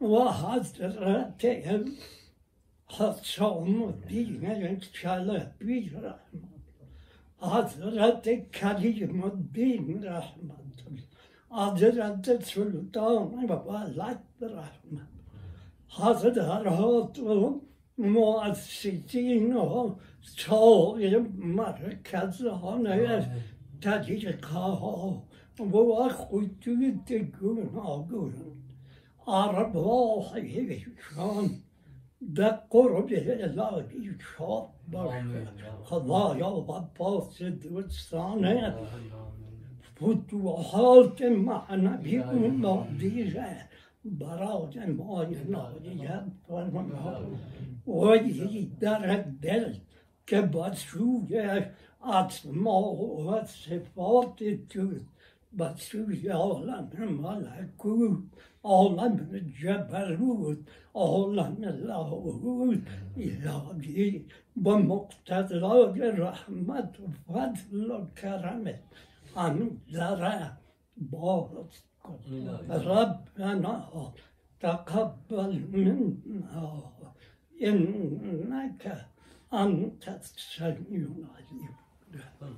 و 0.00 0.32
حضرت 0.32 1.44
حسام 2.86 3.82
الدین 3.82 4.80
چلبی 4.80 5.90
رحمت 5.90 6.48
حضرت 7.40 8.28
کلیم 8.52 9.24
الدین 9.24 10.04
رحمت 10.04 10.78
حضرت 11.50 12.44
سلطان 12.44 13.44
ولد 13.48 14.24
رحمت 14.40 15.08
حضرات 15.90 17.18
و 17.18 17.60
مؤسسین 17.98 19.56
و 19.56 19.94
سایر 20.22 21.18
مرکزان 21.38 22.86
طریقه 23.80 24.38
و 25.60 26.08
خطوط 26.08 27.12
گوناگون 27.12 28.34
ارواحشان 29.28 30.80
به 32.20 32.58
قرب 32.70 33.06
الهی 33.10 34.14
شاد 34.38 34.68
باشه. 34.92 35.48
خدایا 35.84 36.50
و 36.50 36.80
پاس 36.94 37.42
دوستانه 37.42 38.74
فتوحات 39.96 41.22
معنوی 41.22 42.18
اونا 42.18 42.86
دیره 42.98 43.68
برای 44.04 44.86
ما 44.86 45.22
عنایت 45.22 46.24
فرما 46.48 47.20
و 47.86 48.18
در 48.80 49.24
دل 49.42 49.74
که 50.26 50.40
با 50.40 50.74
سوی 50.74 51.62
اسما 52.07 52.93
و 52.93 53.45
صفات 53.45 54.43
تو 54.69 54.89
با 55.57 55.75
سوی 55.75 56.27
عالم 56.27 56.89
ملکوت 57.21 58.23
عالم 58.63 59.39
جبروت 59.61 60.57
عالم 60.93 61.57
لاهوت 61.63 62.79
الهی 63.17 64.25
با 64.55 64.77
مقتضای 64.77 66.01
رحمت 66.01 66.99
و 66.99 67.33
فضل 67.33 67.91
و 67.91 68.05
کرمت 68.21 68.79
انظر 69.37 70.49
باز 70.97 71.83
کن 72.03 72.49
ربنا 72.69 74.13
تقبل 74.59 75.59
منا 75.59 76.83
انك 77.61 79.05
انت 79.53 80.07
السميع 80.07 81.07
العليم 81.17 81.75
Yeah. 82.14 82.48